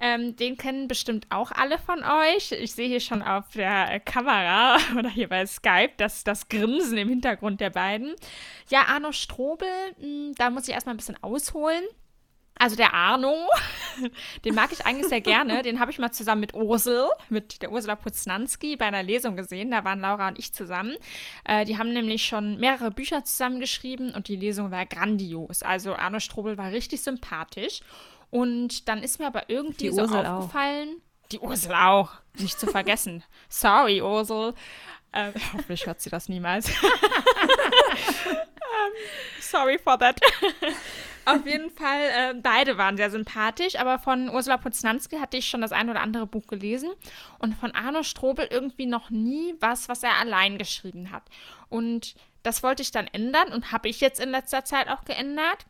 [0.00, 2.52] Ähm, den kennen bestimmt auch alle von euch.
[2.52, 7.08] Ich sehe hier schon auf der Kamera oder hier bei Skype das, das Grinsen im
[7.08, 8.14] Hintergrund der beiden.
[8.68, 11.84] Ja, Arno Strobel, mh, da muss ich erstmal ein bisschen ausholen.
[12.58, 13.48] Also der Arno,
[14.44, 15.62] den mag ich eigentlich sehr gerne.
[15.62, 19.70] Den habe ich mal zusammen mit Ursel, mit der Ursula Puznanski bei einer Lesung gesehen.
[19.70, 20.96] Da waren Laura und ich zusammen.
[21.44, 25.62] Äh, die haben nämlich schon mehrere Bücher zusammengeschrieben und die Lesung war grandios.
[25.62, 27.80] Also Arno Strobel war richtig sympathisch.
[28.30, 30.38] Und dann ist mir aber irgendwie Die so Ursel auch.
[30.38, 30.96] aufgefallen.
[31.32, 33.22] Die Ursel auch, nicht zu vergessen.
[33.48, 34.54] Sorry, Ursel.
[35.12, 36.68] Ähm, hoffentlich hört sie das niemals.
[38.26, 38.92] Ähm,
[39.40, 40.20] sorry for that.
[41.26, 45.60] Auf jeden Fall, äh, beide waren sehr sympathisch, aber von Ursula Puznanski hatte ich schon
[45.60, 46.90] das ein oder andere Buch gelesen
[47.40, 51.24] und von Arno Strobel irgendwie noch nie was, was er allein geschrieben hat.
[51.68, 55.66] Und das wollte ich dann ändern und habe ich jetzt in letzter Zeit auch geändert.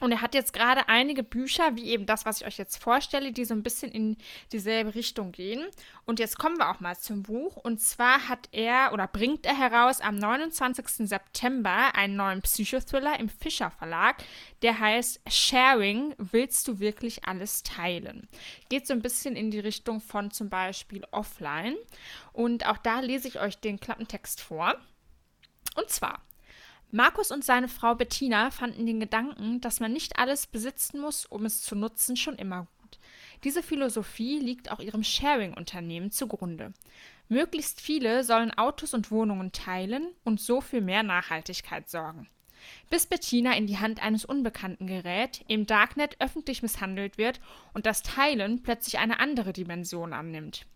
[0.00, 3.30] Und er hat jetzt gerade einige Bücher, wie eben das, was ich euch jetzt vorstelle,
[3.30, 4.16] die so ein bisschen in
[4.50, 5.64] dieselbe Richtung gehen.
[6.04, 7.56] Und jetzt kommen wir auch mal zum Buch.
[7.56, 11.08] Und zwar hat er oder bringt er heraus am 29.
[11.08, 14.16] September einen neuen Psychothriller im Fischer Verlag,
[14.62, 18.28] der heißt Sharing, willst du wirklich alles teilen?
[18.68, 21.76] Geht so ein bisschen in die Richtung von zum Beispiel Offline.
[22.32, 24.74] Und auch da lese ich euch den Klappentext vor.
[25.76, 26.20] Und zwar,
[26.94, 31.44] Markus und seine Frau Bettina fanden den Gedanken, dass man nicht alles besitzen muss, um
[31.44, 33.00] es zu nutzen, schon immer gut.
[33.42, 36.72] Diese Philosophie liegt auch ihrem Sharing-Unternehmen zugrunde.
[37.28, 42.28] Möglichst viele sollen Autos und Wohnungen teilen und so für mehr Nachhaltigkeit sorgen.
[42.90, 47.40] Bis Bettina in die Hand eines Unbekannten gerät, im Darknet öffentlich misshandelt wird
[47.72, 50.66] und das Teilen plötzlich eine andere Dimension annimmt.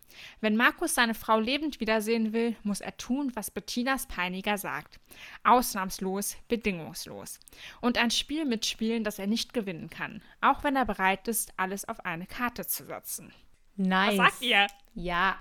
[0.41, 4.99] Wenn Markus seine Frau lebend wiedersehen will, muss er tun, was Bettinas Peiniger sagt.
[5.45, 7.39] Ausnahmslos, bedingungslos.
[7.81, 10.23] Und ein Spiel mitspielen, das er nicht gewinnen kann.
[10.41, 13.33] Auch wenn er bereit ist, alles auf eine Karte zu setzen.
[13.77, 14.19] Nice.
[14.19, 14.67] Was sagt ihr?
[14.95, 15.39] Ja,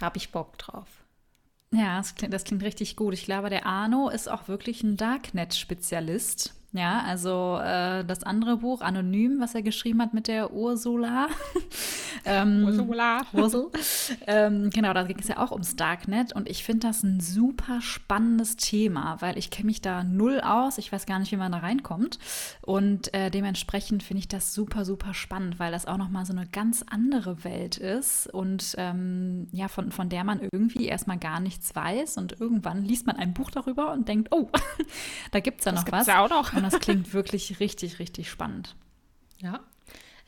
[0.00, 0.99] habe ich Bock drauf.
[1.72, 3.14] Ja, das klingt, das klingt richtig gut.
[3.14, 6.54] Ich glaube, der Arno ist auch wirklich ein Darknet-Spezialist.
[6.72, 11.28] Ja, also äh, das andere Buch, Anonym, was er geschrieben hat mit der Ursula.
[12.24, 13.22] ähm, Ursula.
[13.32, 13.70] Ursel.
[14.26, 17.80] ähm, genau, da ging es ja auch ums Darknet und ich finde das ein super
[17.80, 20.78] spannendes Thema, weil ich kenne mich da null aus.
[20.78, 22.18] Ich weiß gar nicht, wie man da reinkommt.
[22.62, 26.46] Und äh, dementsprechend finde ich das super, super spannend, weil das auch nochmal so eine
[26.46, 31.74] ganz andere Welt ist und ähm, ja, von, von der man irgendwie erstmal gar nichts
[31.74, 34.50] weiß und irgendwann liest man ein Buch darüber und denkt, oh,
[35.30, 36.06] da gibt es ja noch gibt's was.
[36.06, 36.52] ja auch noch.
[36.52, 38.76] Und das klingt wirklich richtig, richtig spannend.
[39.38, 39.60] Ja.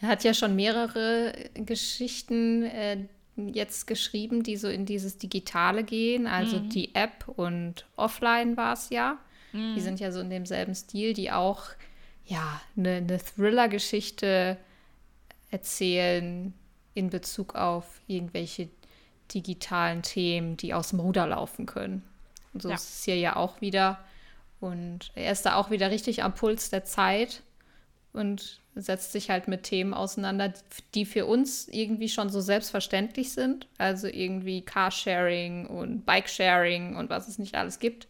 [0.03, 2.99] Er hat ja schon mehrere Geschichten äh,
[3.37, 6.27] jetzt geschrieben, die so in dieses Digitale gehen.
[6.27, 9.19] Also die App und offline war es ja.
[9.55, 11.65] Die sind ja so in demselben Stil, die auch
[12.25, 14.57] ja eine, eine Thriller-Geschichte
[15.51, 16.55] erzählen
[16.95, 18.71] in Bezug auf irgendwelche
[19.35, 22.03] digitalen Themen, die aus dem Ruder laufen können.
[22.55, 22.75] Und so Ja.
[22.77, 23.99] ist es hier ja auch wieder.
[24.61, 27.43] Und er ist da auch wieder richtig am Puls der Zeit
[28.15, 30.53] und setzt sich halt mit Themen auseinander,
[30.95, 33.67] die für uns irgendwie schon so selbstverständlich sind.
[33.79, 38.09] Also irgendwie Carsharing und Bikesharing und was es nicht alles gibt.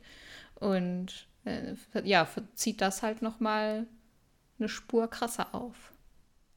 [0.55, 3.87] Und äh, ja, zieht das halt noch mal
[4.59, 5.92] eine Spur krasser auf.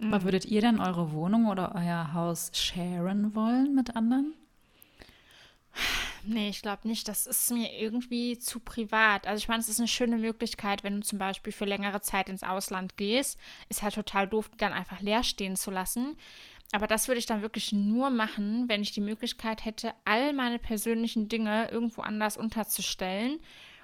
[0.02, 4.34] Aber würdet ihr denn eure Wohnung oder euer Haus sharen wollen mit anderen?
[6.28, 7.08] Nee, ich glaube nicht.
[7.08, 9.28] Das ist mir irgendwie zu privat.
[9.28, 12.30] Also ich meine, es ist eine schöne Möglichkeit, wenn du zum Beispiel für längere Zeit
[12.30, 13.40] ins Ausland gehst.
[13.70, 16.18] Ist halt total doof, die dann einfach leer stehen zu lassen.
[16.72, 20.60] Aber das würde ich dann wirklich nur machen, wenn ich die Möglichkeit hätte, all meine
[20.60, 23.40] persönlichen Dinge irgendwo anders unterzustellen.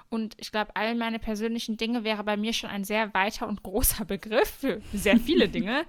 [0.10, 3.64] Und ich glaube, all meine persönlichen Dinge wäre bei mir schon ein sehr weiter und
[3.64, 5.86] großer Begriff für sehr viele Dinge.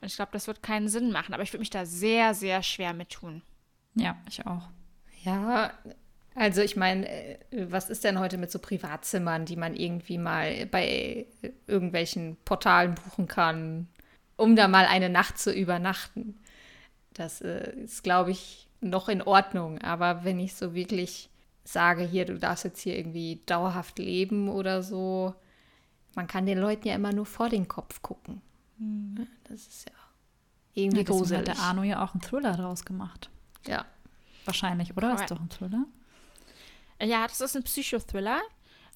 [0.00, 1.32] Und ich glaube, das wird keinen Sinn machen.
[1.32, 3.42] Aber ich würde mich da sehr, sehr schwer mit tun.
[3.94, 4.68] Ja, ich auch.
[5.24, 5.72] Ja,
[6.34, 7.38] also ich meine, äh,
[7.70, 11.26] was ist denn heute mit so Privatzimmern, die man irgendwie mal bei
[11.66, 13.88] irgendwelchen Portalen buchen kann,
[14.36, 16.38] um da mal eine Nacht zu übernachten?
[17.12, 19.78] Das äh, ist, glaube ich, noch in Ordnung.
[19.80, 21.28] Aber wenn ich so wirklich
[21.64, 25.34] sage, hier, du darfst jetzt hier irgendwie dauerhaft leben oder so,
[26.14, 28.40] man kann den Leuten ja immer nur vor den Kopf gucken.
[29.44, 29.94] Das ist ja
[30.74, 31.44] irgendwie Ja, deswegen hat gruselig.
[31.44, 33.30] der Arno ja auch einen Thriller draus gemacht.
[33.66, 33.84] Ja.
[34.44, 35.08] Wahrscheinlich, oder?
[35.08, 35.22] Correct.
[35.22, 35.84] Ist doch ein Thriller.
[37.00, 38.40] Ja, das ist ein Psychothriller.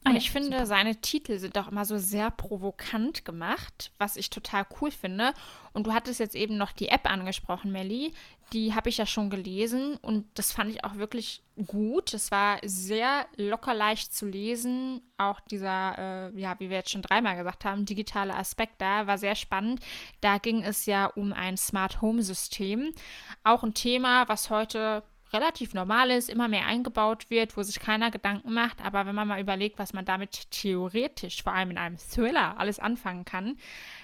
[0.04, 4.16] Ah Und ja, ich finde, seine Titel sind auch immer so sehr provokant gemacht, was
[4.16, 5.32] ich total cool finde.
[5.72, 8.12] Und du hattest jetzt eben noch die App angesprochen, Melly.
[8.52, 12.14] Die habe ich ja schon gelesen und das fand ich auch wirklich gut.
[12.14, 15.02] Es war sehr locker leicht zu lesen.
[15.18, 19.18] Auch dieser, äh, ja, wie wir jetzt schon dreimal gesagt haben, digitale Aspekt da war
[19.18, 19.80] sehr spannend.
[20.20, 22.92] Da ging es ja um ein Smart Home System.
[23.42, 25.02] Auch ein Thema, was heute
[25.36, 28.84] relativ normal ist, immer mehr eingebaut wird, wo sich keiner Gedanken macht.
[28.84, 32.78] Aber wenn man mal überlegt, was man damit theoretisch, vor allem in einem Thriller, alles
[32.78, 33.58] anfangen kann,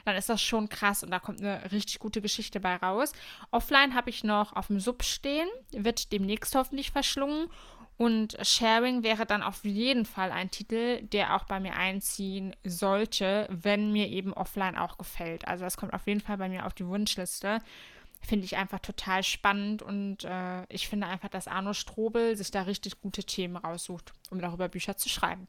[0.04, 3.12] dann ist das schon krass und da kommt eine richtig gute Geschichte bei raus.
[3.50, 7.48] Offline habe ich noch auf dem Sub stehen, wird demnächst hoffentlich verschlungen.
[7.98, 13.46] Und Sharing wäre dann auf jeden Fall ein Titel, der auch bei mir einziehen sollte,
[13.48, 15.46] wenn mir eben offline auch gefällt.
[15.46, 17.60] Also das kommt auf jeden Fall bei mir auf die Wunschliste
[18.22, 22.62] finde ich einfach total spannend und äh, ich finde einfach, dass Arno Strobel sich da
[22.62, 25.48] richtig gute Themen raussucht, um darüber Bücher zu schreiben.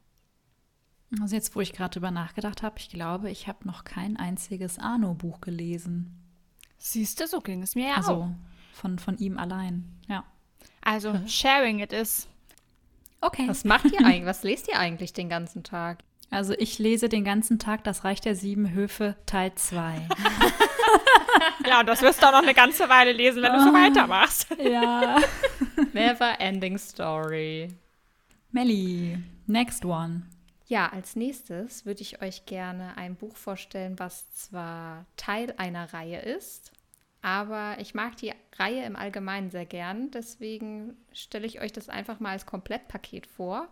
[1.20, 4.78] Also jetzt, wo ich gerade drüber nachgedacht habe, ich glaube, ich habe noch kein einziges
[4.78, 6.20] Arno-Buch gelesen.
[6.78, 8.28] Siehst du, so ging es mir ja also auch.
[8.72, 9.84] von, von ihm allein.
[10.08, 10.24] Ja.
[10.82, 12.28] Also sharing it is.
[13.20, 13.48] Okay.
[13.48, 14.26] Was macht ihr eigentlich?
[14.26, 16.02] Was lest ihr eigentlich den ganzen Tag?
[16.34, 20.08] Also ich lese den ganzen Tag Das Reich der Sieben Höfe Teil 2.
[21.66, 24.48] Ja, und das wirst du auch noch eine ganze Weile lesen, wenn du so weitermachst.
[24.62, 25.16] ja.
[25.92, 27.68] Never ending story.
[28.50, 30.22] Melli, next one.
[30.66, 36.20] Ja, als nächstes würde ich euch gerne ein Buch vorstellen, was zwar Teil einer Reihe
[36.20, 36.72] ist,
[37.22, 40.10] aber ich mag die Reihe im Allgemeinen sehr gern.
[40.10, 43.68] Deswegen stelle ich euch das einfach mal als Komplettpaket vor.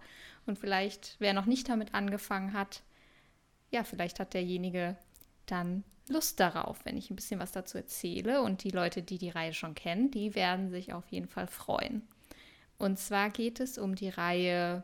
[0.46, 2.82] Und vielleicht, wer noch nicht damit angefangen hat,
[3.70, 4.96] ja, vielleicht hat derjenige
[5.46, 8.42] dann Lust darauf, wenn ich ein bisschen was dazu erzähle.
[8.42, 12.02] Und die Leute, die die Reihe schon kennen, die werden sich auf jeden Fall freuen.
[12.78, 14.82] Und zwar geht es um die Reihe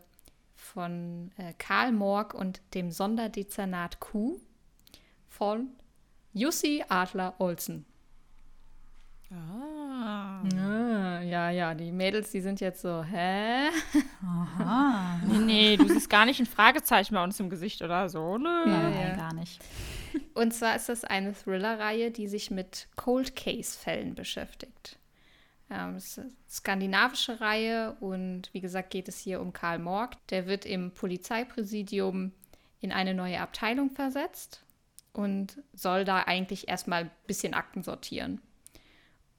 [0.54, 4.40] von äh, Karl Morg und dem Sonderdezernat Q
[5.28, 5.68] von
[6.32, 7.84] Jussi Adler Olsen.
[9.30, 10.42] Ah.
[10.56, 13.68] Ah, ja, ja, die Mädels, die sind jetzt so, hä?
[14.24, 15.20] Aha.
[15.28, 18.38] Nee, nee, du siehst gar nicht ein Fragezeichen bei uns im Gesicht oder so.
[18.38, 18.66] Nö.
[18.66, 19.16] Nein, ja.
[19.16, 19.60] gar nicht.
[20.34, 24.98] Und zwar ist das eine Thriller-Reihe, die sich mit Cold Case-Fällen beschäftigt.
[25.70, 30.14] Ähm, es ist eine skandinavische Reihe und wie gesagt geht es hier um Karl Morg.
[30.28, 32.32] Der wird im Polizeipräsidium
[32.80, 34.62] in eine neue Abteilung versetzt
[35.12, 38.40] und soll da eigentlich erstmal ein bisschen Akten sortieren.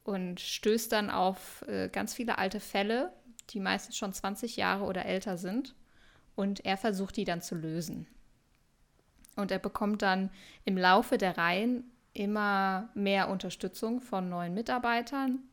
[0.10, 3.14] Und stößt dann auf äh, ganz viele alte Fälle,
[3.52, 5.76] die meistens schon 20 Jahre oder älter sind.
[6.36, 8.08] Und er versucht die dann zu lösen.
[9.36, 10.32] Und er bekommt dann
[10.66, 15.44] im Laufe der Reihen immer mehr Unterstützung von neuen Mitarbeitern.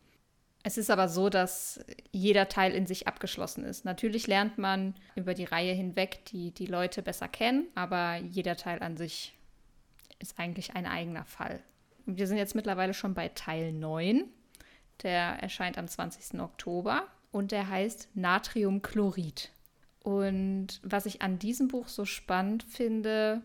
[0.63, 3.85] Es ist aber so, dass jeder Teil in sich abgeschlossen ist.
[3.85, 8.83] Natürlich lernt man über die Reihe hinweg die, die Leute besser kennen, aber jeder Teil
[8.83, 9.37] an sich
[10.19, 11.63] ist eigentlich ein eigener Fall.
[12.07, 14.25] Wir sind jetzt mittlerweile schon bei Teil 9.
[15.03, 16.41] Der erscheint am 20.
[16.41, 19.51] Oktober und der heißt Natriumchlorid.
[20.03, 23.43] Und was ich an diesem Buch so spannend finde,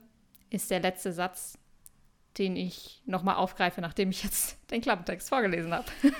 [0.49, 1.57] ist der letzte Satz,
[2.37, 5.87] den ich nochmal aufgreife, nachdem ich jetzt den Klappentext vorgelesen habe.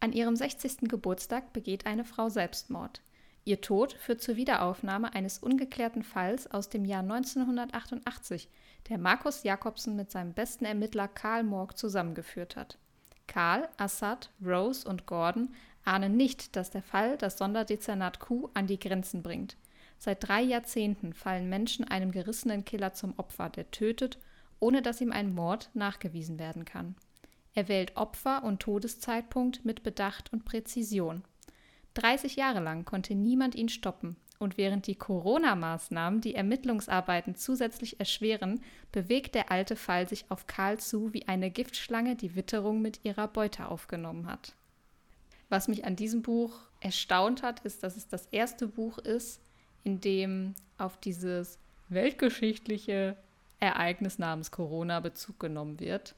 [0.00, 0.88] An ihrem 60.
[0.88, 3.02] Geburtstag begeht eine Frau Selbstmord.
[3.44, 8.48] Ihr Tod führt zur Wiederaufnahme eines ungeklärten Falls aus dem Jahr 1988,
[8.88, 12.78] der Markus Jakobsen mit seinem besten Ermittler Karl Morg zusammengeführt hat.
[13.26, 18.78] Karl, Assad, Rose und Gordon ahnen nicht, dass der Fall das Sonderdezernat Q an die
[18.78, 19.56] Grenzen bringt.
[19.98, 24.18] Seit drei Jahrzehnten fallen Menschen einem gerissenen Killer zum Opfer, der tötet,
[24.58, 26.96] ohne dass ihm ein Mord nachgewiesen werden kann.
[27.54, 31.22] Er wählt Opfer und Todeszeitpunkt mit Bedacht und Präzision.
[31.94, 34.16] 30 Jahre lang konnte niemand ihn stoppen.
[34.40, 40.80] Und während die Corona-Maßnahmen die Ermittlungsarbeiten zusätzlich erschweren, bewegt der alte Fall sich auf Karl
[40.80, 44.54] zu, wie eine Giftschlange die Witterung mit ihrer Beute aufgenommen hat.
[45.50, 49.42] Was mich an diesem Buch erstaunt hat, ist, dass es das erste Buch ist,
[49.84, 51.58] in dem auf dieses
[51.90, 53.18] weltgeschichtliche
[53.58, 56.14] Ereignis namens Corona Bezug genommen wird.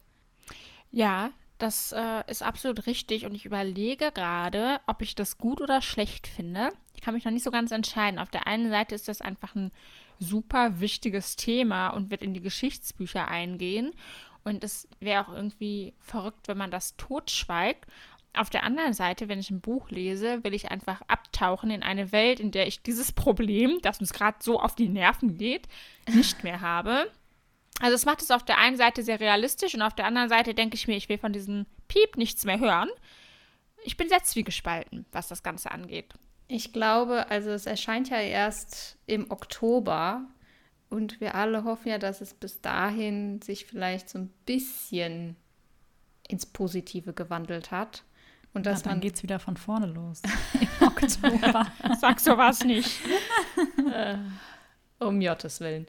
[0.92, 5.80] Ja, das äh, ist absolut richtig und ich überlege gerade, ob ich das gut oder
[5.80, 6.70] schlecht finde.
[6.96, 8.18] Ich kann mich noch nicht so ganz entscheiden.
[8.18, 9.70] Auf der einen Seite ist das einfach ein
[10.18, 13.92] super wichtiges Thema und wird in die Geschichtsbücher eingehen.
[14.42, 17.86] Und es wäre auch irgendwie verrückt, wenn man das totschweigt.
[18.34, 22.10] Auf der anderen Seite, wenn ich ein Buch lese, will ich einfach abtauchen in eine
[22.10, 25.68] Welt, in der ich dieses Problem, das uns gerade so auf die Nerven geht,
[26.12, 27.08] nicht mehr habe.
[27.82, 30.54] Also es macht es auf der einen Seite sehr realistisch und auf der anderen Seite
[30.54, 32.88] denke ich mir, ich will von diesem Piep nichts mehr hören.
[33.82, 36.14] Ich bin sehr zwiegespalten, was das Ganze angeht.
[36.46, 40.22] Ich glaube, also es erscheint ja erst im Oktober
[40.90, 45.34] und wir alle hoffen ja, dass es bis dahin sich vielleicht so ein bisschen
[46.28, 48.04] ins Positive gewandelt hat.
[48.54, 50.22] Und dass Na, dann man geht's wieder von vorne los.
[50.60, 51.66] Im Oktober.
[52.00, 53.00] Sag sowas nicht.
[55.00, 55.88] Um Jottes Willen.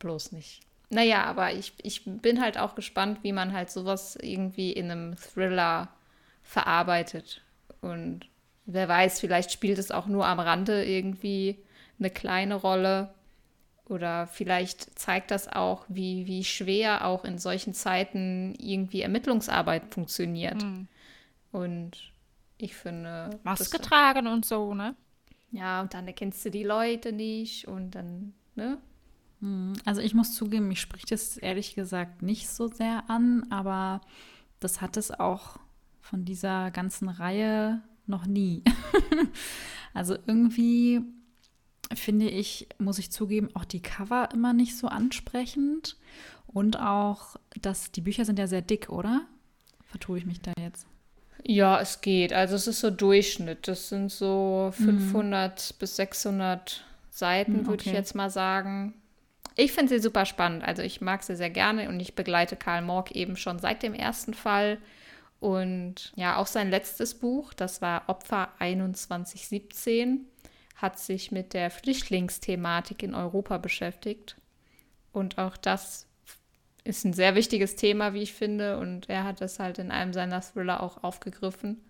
[0.00, 0.67] Bloß nicht.
[0.90, 5.16] Naja, aber ich, ich bin halt auch gespannt, wie man halt sowas irgendwie in einem
[5.16, 5.88] Thriller
[6.42, 7.42] verarbeitet.
[7.82, 8.26] Und
[8.64, 11.58] wer weiß, vielleicht spielt es auch nur am Rande irgendwie
[11.98, 13.12] eine kleine Rolle.
[13.86, 20.62] Oder vielleicht zeigt das auch, wie, wie schwer auch in solchen Zeiten irgendwie Ermittlungsarbeit funktioniert.
[20.62, 20.88] Hm.
[21.52, 22.12] Und
[22.58, 23.30] ich finde.
[23.44, 24.94] Maske das- tragen und so, ne?
[25.50, 28.78] Ja, und dann erkennst du die Leute nicht und dann, ne?
[29.40, 34.00] Hm, Also ich muss zugeben, mich spricht es ehrlich gesagt nicht so sehr an, aber
[34.60, 35.58] das hat es auch
[36.00, 38.62] von dieser ganzen Reihe noch nie.
[39.94, 41.00] also irgendwie
[41.94, 45.96] finde ich, muss ich zugeben, auch die Cover immer nicht so ansprechend
[46.46, 49.22] und auch, dass die Bücher sind ja sehr dick, oder?
[49.84, 50.86] Vertue ich mich da jetzt?
[51.44, 52.32] Ja, es geht.
[52.32, 53.68] Also es ist so Durchschnitt.
[53.68, 57.96] Das sind so 500 bis 600 Seiten, Hm, würde ich okay.
[57.96, 58.94] jetzt mal sagen.
[59.60, 60.62] Ich finde sie super spannend.
[60.62, 63.92] Also ich mag sie sehr gerne und ich begleite Karl Morg eben schon seit dem
[63.92, 64.78] ersten Fall.
[65.40, 70.26] Und ja, auch sein letztes Buch, das war Opfer 2117,
[70.76, 74.36] hat sich mit der Flüchtlingsthematik in Europa beschäftigt.
[75.12, 76.06] Und auch das
[76.84, 78.78] ist ein sehr wichtiges Thema, wie ich finde.
[78.78, 81.84] Und er hat das halt in einem seiner Thriller auch aufgegriffen.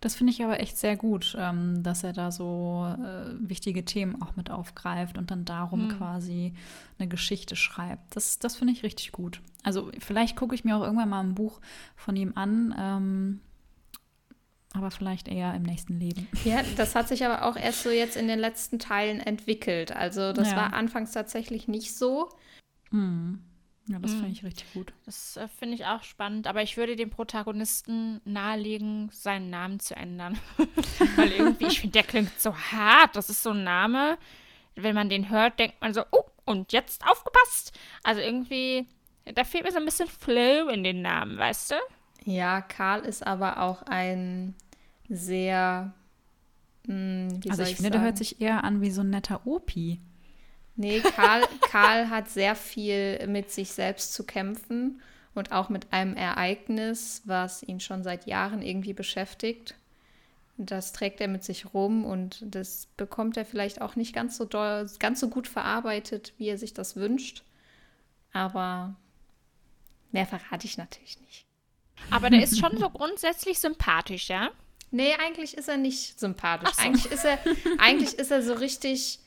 [0.00, 4.20] Das finde ich aber echt sehr gut, ähm, dass er da so äh, wichtige Themen
[4.22, 6.54] auch mit aufgreift und dann darum quasi
[6.98, 8.16] eine Geschichte schreibt.
[8.16, 9.40] Das, das finde ich richtig gut.
[9.62, 11.60] Also vielleicht gucke ich mir auch irgendwann mal ein Buch
[11.96, 13.40] von ihm an, ähm,
[14.72, 16.28] aber vielleicht eher im nächsten Leben.
[16.44, 19.90] Ja, das hat sich aber auch erst so jetzt in den letzten Teilen entwickelt.
[19.94, 20.56] Also das Ja.
[20.56, 22.28] war anfangs tatsächlich nicht so.
[22.90, 23.42] Hm.
[23.88, 24.92] Ja, das finde ich richtig gut.
[25.04, 29.94] Das äh, finde ich auch spannend, aber ich würde dem Protagonisten nahelegen, seinen Namen zu
[29.94, 30.36] ändern.
[31.16, 33.14] Weil irgendwie, ich finde, der klingt so hart.
[33.14, 34.18] Das ist so ein Name.
[34.74, 37.78] Wenn man den hört, denkt man so, oh, und jetzt aufgepasst.
[38.02, 38.86] Also irgendwie,
[39.24, 41.74] da fehlt mir so ein bisschen Flow in den Namen, weißt du?
[42.24, 44.54] Ja, Karl ist aber auch ein
[45.08, 45.92] sehr.
[46.86, 48.04] Mh, wie Also soll ich finde, der sagen?
[48.04, 50.00] hört sich eher an wie so ein netter Opi.
[50.76, 55.00] Nee, Karl, Karl hat sehr viel mit sich selbst zu kämpfen
[55.34, 59.74] und auch mit einem Ereignis, was ihn schon seit Jahren irgendwie beschäftigt.
[60.58, 64.44] Das trägt er mit sich rum und das bekommt er vielleicht auch nicht ganz so
[64.44, 67.42] doll, ganz so gut verarbeitet, wie er sich das wünscht.
[68.32, 68.94] Aber
[70.12, 71.46] mehr verrate ich natürlich nicht.
[72.10, 74.50] Aber der ist schon so grundsätzlich sympathisch, ja?
[74.90, 76.74] Nee, eigentlich ist er nicht sympathisch.
[76.74, 76.82] So.
[76.82, 77.38] Eigentlich, ist er,
[77.78, 79.18] eigentlich ist er so richtig,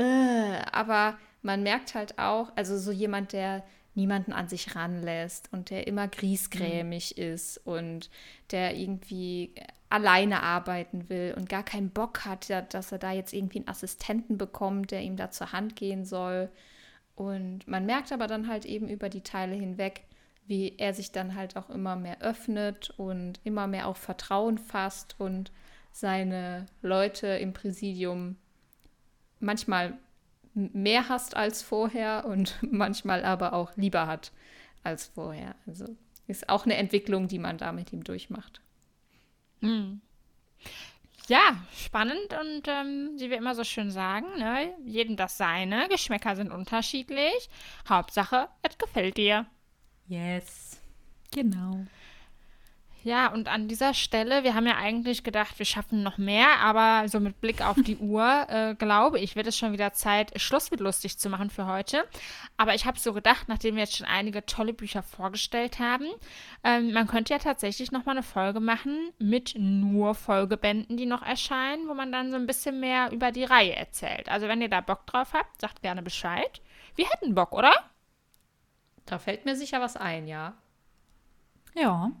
[0.00, 5.70] äh, aber man merkt halt auch, also so jemand, der niemanden an sich ranlässt und
[5.70, 8.08] der immer griesgrämig ist und
[8.50, 9.54] der irgendwie
[9.88, 14.38] alleine arbeiten will und gar keinen Bock hat, dass er da jetzt irgendwie einen Assistenten
[14.38, 16.48] bekommt, der ihm da zur Hand gehen soll.
[17.16, 20.04] Und man merkt aber dann halt eben über die Teile hinweg,
[20.46, 25.16] wie er sich dann halt auch immer mehr öffnet und immer mehr auf Vertrauen fasst
[25.18, 25.50] und
[25.92, 28.36] seine Leute im Präsidium
[29.40, 29.98] manchmal
[30.54, 34.32] mehr hasst als vorher und manchmal aber auch lieber hat
[34.82, 35.54] als vorher.
[35.66, 38.60] Also ist auch eine Entwicklung, die man da mit ihm durchmacht.
[41.28, 44.74] Ja, spannend und ähm, wie wir immer so schön sagen, ne?
[44.84, 47.48] jedem das seine, Geschmäcker sind unterschiedlich.
[47.88, 49.46] Hauptsache, es gefällt dir.
[50.08, 50.80] Yes.
[51.30, 51.86] Genau.
[53.02, 57.08] Ja, und an dieser Stelle, wir haben ja eigentlich gedacht, wir schaffen noch mehr, aber
[57.08, 60.70] so mit Blick auf die Uhr, äh, glaube ich, wird es schon wieder Zeit, Schluss
[60.70, 62.04] mit lustig zu machen für heute.
[62.58, 66.06] Aber ich habe so gedacht, nachdem wir jetzt schon einige tolle Bücher vorgestellt haben,
[66.62, 71.22] ähm, man könnte ja tatsächlich noch mal eine Folge machen mit nur Folgebänden, die noch
[71.22, 74.28] erscheinen, wo man dann so ein bisschen mehr über die Reihe erzählt.
[74.28, 76.60] Also wenn ihr da Bock drauf habt, sagt gerne Bescheid.
[76.96, 77.72] Wir hätten Bock, oder?
[79.06, 80.52] Da fällt mir sicher was ein, ja.
[81.74, 82.12] Ja.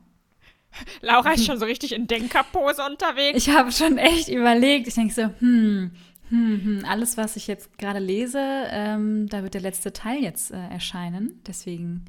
[1.00, 3.38] Laura ist schon so richtig in Denkerpose unterwegs.
[3.38, 4.86] Ich habe schon echt überlegt.
[4.88, 5.92] Ich denke so, hm,
[6.28, 10.52] hm, hm, alles, was ich jetzt gerade lese, ähm, da wird der letzte Teil jetzt
[10.52, 11.40] äh, erscheinen.
[11.46, 12.04] Deswegen,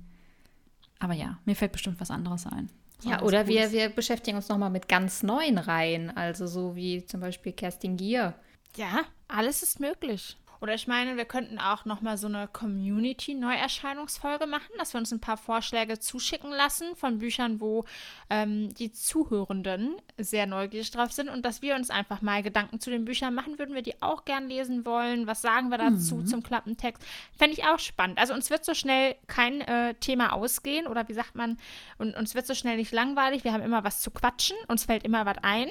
[0.99, 2.69] aber ja, mir fällt bestimmt was anderes ein.
[2.99, 7.03] So Ja, oder wir, wir beschäftigen uns nochmal mit ganz neuen Reihen, also so wie
[7.05, 8.35] zum Beispiel Kerstin Gier.
[8.75, 10.37] Ja, alles ist möglich.
[10.61, 15.11] Oder ich meine, wir könnten auch noch mal so eine Community-Neuerscheinungsfolge machen, dass wir uns
[15.11, 17.85] ein paar Vorschläge zuschicken lassen von Büchern, wo
[18.29, 22.91] ähm, die Zuhörenden sehr neugierig drauf sind und dass wir uns einfach mal Gedanken zu
[22.91, 25.25] den Büchern machen, würden wir die auch gern lesen wollen.
[25.25, 27.03] Was sagen wir dazu zum Klappentext?
[27.35, 28.19] Fände ich auch spannend.
[28.19, 31.57] Also uns wird so schnell kein äh, Thema ausgehen oder wie sagt man,
[31.97, 33.43] und uns wird so schnell nicht langweilig.
[33.43, 35.69] Wir haben immer was zu quatschen, uns fällt immer was ein.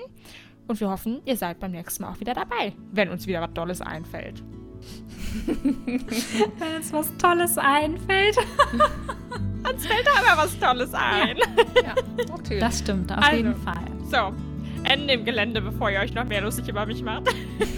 [0.71, 3.53] Und wir hoffen, ihr seid beim nächsten Mal auch wieder dabei, wenn uns wieder was
[3.55, 4.41] Tolles einfällt.
[5.47, 8.37] Wenn uns was Tolles einfällt.
[9.71, 11.37] Uns fällt da immer was Tolles ein.
[11.85, 11.95] Ja,
[12.29, 12.61] natürlich.
[12.61, 13.37] Das stimmt, auf Also.
[13.37, 13.85] jeden Fall.
[14.11, 14.33] So,
[14.85, 17.25] Ende im Gelände, bevor ihr euch noch mehr lustig über mich macht.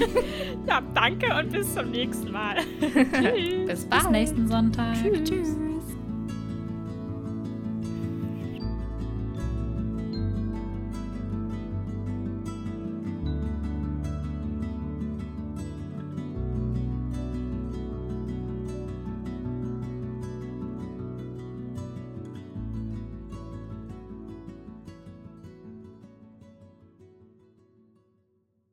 [0.66, 2.56] ja, danke und bis zum nächsten Mal.
[2.80, 3.66] Tschüss.
[3.66, 4.02] Bis bald.
[4.02, 4.94] Bis nächsten Sonntag.
[5.24, 5.56] Tschüss.